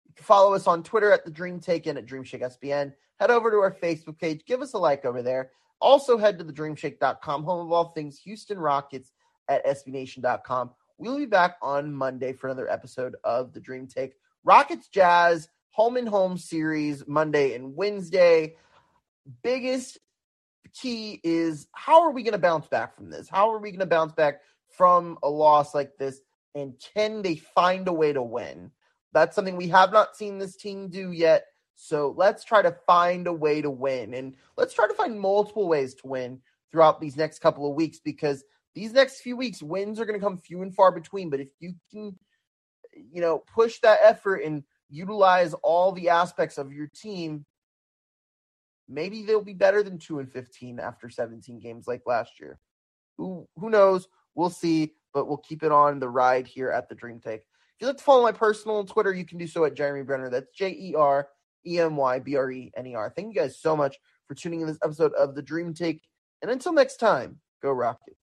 You 0.07 0.13
can 0.15 0.25
follow 0.25 0.53
us 0.53 0.67
on 0.67 0.83
Twitter 0.83 1.11
at 1.11 1.25
the 1.25 1.31
Dream 1.31 1.59
Taken 1.59 1.97
at 1.97 2.05
Dreamshake 2.05 2.41
SBN. 2.41 2.93
Head 3.19 3.31
over 3.31 3.51
to 3.51 3.57
our 3.57 3.71
Facebook 3.71 4.19
page, 4.19 4.45
give 4.45 4.61
us 4.61 4.73
a 4.73 4.77
like 4.77 5.05
over 5.05 5.21
there. 5.21 5.51
Also, 5.79 6.17
head 6.17 6.37
to 6.37 6.43
the 6.43 6.53
dreamshake.com, 6.53 7.43
home 7.43 7.65
of 7.65 7.71
all 7.71 7.89
things 7.89 8.17
Houston 8.19 8.57
Rockets 8.57 9.11
at 9.47 9.65
SBNation.com. 9.65 10.71
We'll 10.97 11.17
be 11.17 11.25
back 11.25 11.57
on 11.61 11.93
Monday 11.93 12.33
for 12.33 12.47
another 12.47 12.69
episode 12.69 13.15
of 13.23 13.53
the 13.53 13.59
Dream 13.59 13.87
Take. 13.87 14.13
Rockets 14.43 14.87
Jazz 14.87 15.47
home 15.71 15.97
and 15.97 16.07
home 16.07 16.37
series 16.37 17.07
Monday 17.07 17.55
and 17.55 17.75
Wednesday. 17.75 18.55
Biggest 19.41 19.97
key 20.73 21.19
is 21.23 21.67
how 21.73 22.03
are 22.03 22.11
we 22.11 22.23
going 22.23 22.33
to 22.33 22.37
bounce 22.37 22.67
back 22.67 22.95
from 22.95 23.09
this? 23.09 23.27
How 23.27 23.51
are 23.51 23.59
we 23.59 23.71
going 23.71 23.79
to 23.79 23.85
bounce 23.85 24.13
back 24.13 24.41
from 24.69 25.17
a 25.23 25.29
loss 25.29 25.73
like 25.73 25.97
this? 25.97 26.21
and 26.55 26.73
can 26.93 27.21
they 27.21 27.35
find 27.35 27.87
a 27.87 27.93
way 27.93 28.13
to 28.13 28.21
win? 28.21 28.71
That's 29.11 29.35
something 29.35 29.55
we 29.55 29.67
have 29.69 29.91
not 29.91 30.15
seen 30.15 30.37
this 30.37 30.55
team 30.55 30.89
do 30.89 31.11
yet. 31.11 31.45
So 31.75 32.13
let's 32.17 32.43
try 32.43 32.61
to 32.61 32.75
find 32.85 33.27
a 33.27 33.33
way 33.33 33.61
to 33.61 33.69
win. 33.69 34.13
And 34.13 34.35
let's 34.57 34.73
try 34.73 34.87
to 34.87 34.93
find 34.93 35.19
multiple 35.19 35.67
ways 35.67 35.93
to 35.95 36.07
win 36.07 36.41
throughout 36.71 36.99
these 36.99 37.17
next 37.17 37.39
couple 37.39 37.69
of 37.69 37.75
weeks 37.75 37.99
because 37.99 38.43
these 38.75 38.93
next 38.93 39.21
few 39.21 39.37
weeks, 39.37 39.61
wins 39.61 39.99
are 39.99 40.05
going 40.05 40.19
to 40.19 40.23
come 40.23 40.37
few 40.37 40.61
and 40.61 40.73
far 40.73 40.91
between. 40.91 41.29
But 41.29 41.39
if 41.39 41.49
you 41.59 41.75
can, 41.91 42.15
you 42.93 43.21
know, 43.21 43.43
push 43.53 43.79
that 43.79 43.99
effort 44.01 44.37
and 44.37 44.63
utilize 44.89 45.53
all 45.61 45.91
the 45.91 46.09
aspects 46.09 46.57
of 46.57 46.71
your 46.71 46.87
team, 46.87 47.45
maybe 48.87 49.23
they'll 49.23 49.43
be 49.43 49.53
better 49.53 49.83
than 49.83 49.99
2 49.99 50.19
and 50.19 50.31
15 50.31 50.79
after 50.79 51.09
17 51.09 51.59
games 51.59 51.87
like 51.87 52.01
last 52.05 52.39
year. 52.39 52.59
Who 53.17 53.47
who 53.57 53.69
knows? 53.69 54.07
We'll 54.35 54.49
see 54.49 54.93
but 55.13 55.27
we'll 55.27 55.37
keep 55.37 55.63
it 55.63 55.71
on 55.71 55.99
the 55.99 56.09
ride 56.09 56.47
here 56.47 56.69
at 56.71 56.89
the 56.89 56.95
Dream 56.95 57.19
Take. 57.19 57.41
If 57.41 57.81
you'd 57.81 57.87
like 57.87 57.97
to 57.97 58.03
follow 58.03 58.23
my 58.23 58.31
personal 58.31 58.83
Twitter, 58.83 59.13
you 59.13 59.25
can 59.25 59.37
do 59.37 59.47
so 59.47 59.65
at 59.65 59.75
Jeremy 59.75 60.03
Brener. 60.03 60.29
That's 60.29 60.51
J 60.55 60.69
E 60.69 60.95
R 60.97 61.27
E 61.65 61.79
M 61.79 61.95
Y 61.95 62.19
B 62.19 62.35
R 62.35 62.51
E 62.51 62.71
N 62.75 62.87
E 62.87 62.95
R. 62.95 63.11
Thank 63.15 63.33
you 63.33 63.41
guys 63.41 63.59
so 63.59 63.75
much 63.75 63.97
for 64.27 64.35
tuning 64.35 64.61
in 64.61 64.67
this 64.67 64.79
episode 64.83 65.13
of 65.13 65.35
the 65.35 65.41
Dream 65.41 65.73
Take. 65.73 66.01
And 66.41 66.51
until 66.51 66.73
next 66.73 66.97
time, 66.97 67.39
go 67.61 67.71
Rockets. 67.71 68.22